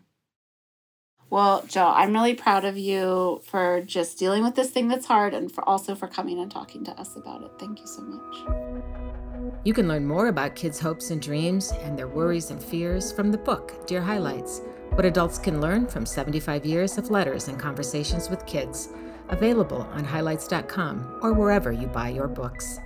Well, 1.30 1.64
Joe, 1.68 1.88
I'm 1.88 2.12
really 2.12 2.34
proud 2.34 2.66
of 2.66 2.78
you 2.78 3.42
for 3.46 3.82
just 3.86 4.18
dealing 4.18 4.44
with 4.44 4.56
this 4.56 4.72
thing 4.72 4.88
that's 4.88 5.06
hard 5.06 5.34
and 5.34 5.52
for 5.52 5.68
also 5.70 5.94
for 5.94 6.08
coming 6.08 6.40
and 6.40 6.52
talking 6.52 6.84
to 6.86 6.92
us 7.00 7.16
about 7.16 7.44
it. 7.44 7.52
Thank 7.60 7.80
you 7.80 7.88
so 7.88 8.02
much. 8.02 9.54
You 9.64 9.74
can 9.74 9.88
learn 9.88 10.06
more 10.06 10.28
about 10.28 10.56
kids' 10.56 10.80
hopes 10.80 11.12
and 11.12 11.22
dreams 11.22 11.72
and 11.84 11.98
their 11.98 12.08
worries 12.08 12.50
and 12.50 12.62
fears 12.62 13.12
from 13.12 13.32
the 13.32 13.38
book, 13.38 13.86
Dear 13.86 14.02
Highlights 14.02 14.62
What 14.92 15.06
Adults 15.06 15.38
Can 15.38 15.62
Learn 15.62 15.88
from 15.88 16.06
75 16.06 16.66
Years 16.66 16.98
of 16.98 17.10
Letters 17.10 17.48
and 17.48 17.58
Conversations 17.58 18.30
with 18.30 18.46
Kids, 18.46 18.90
available 19.30 19.84
on 19.94 20.04
highlights.com 20.04 21.20
or 21.22 21.34
wherever 21.34 21.72
you 21.72 21.88
buy 21.88 22.10
your 22.10 22.28
books. 22.28 22.80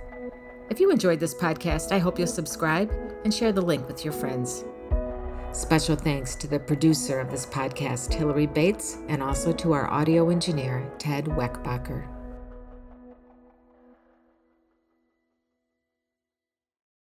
If 0.70 0.80
you 0.80 0.90
enjoyed 0.90 1.20
this 1.20 1.34
podcast, 1.34 1.92
I 1.92 1.98
hope 1.98 2.18
you'll 2.18 2.28
subscribe 2.28 2.90
and 3.24 3.34
share 3.34 3.52
the 3.52 3.62
link 3.62 3.88
with 3.88 4.04
your 4.04 4.12
friends. 4.12 4.64
Special 5.52 5.96
thanks 5.96 6.34
to 6.36 6.46
the 6.46 6.58
producer 6.58 7.20
of 7.20 7.30
this 7.30 7.46
podcast, 7.46 8.12
Hillary 8.12 8.46
Bates, 8.46 8.98
and 9.08 9.22
also 9.22 9.52
to 9.52 9.72
our 9.72 9.88
audio 9.88 10.30
engineer, 10.30 10.90
Ted 10.98 11.26
Weckbacher. 11.26 12.13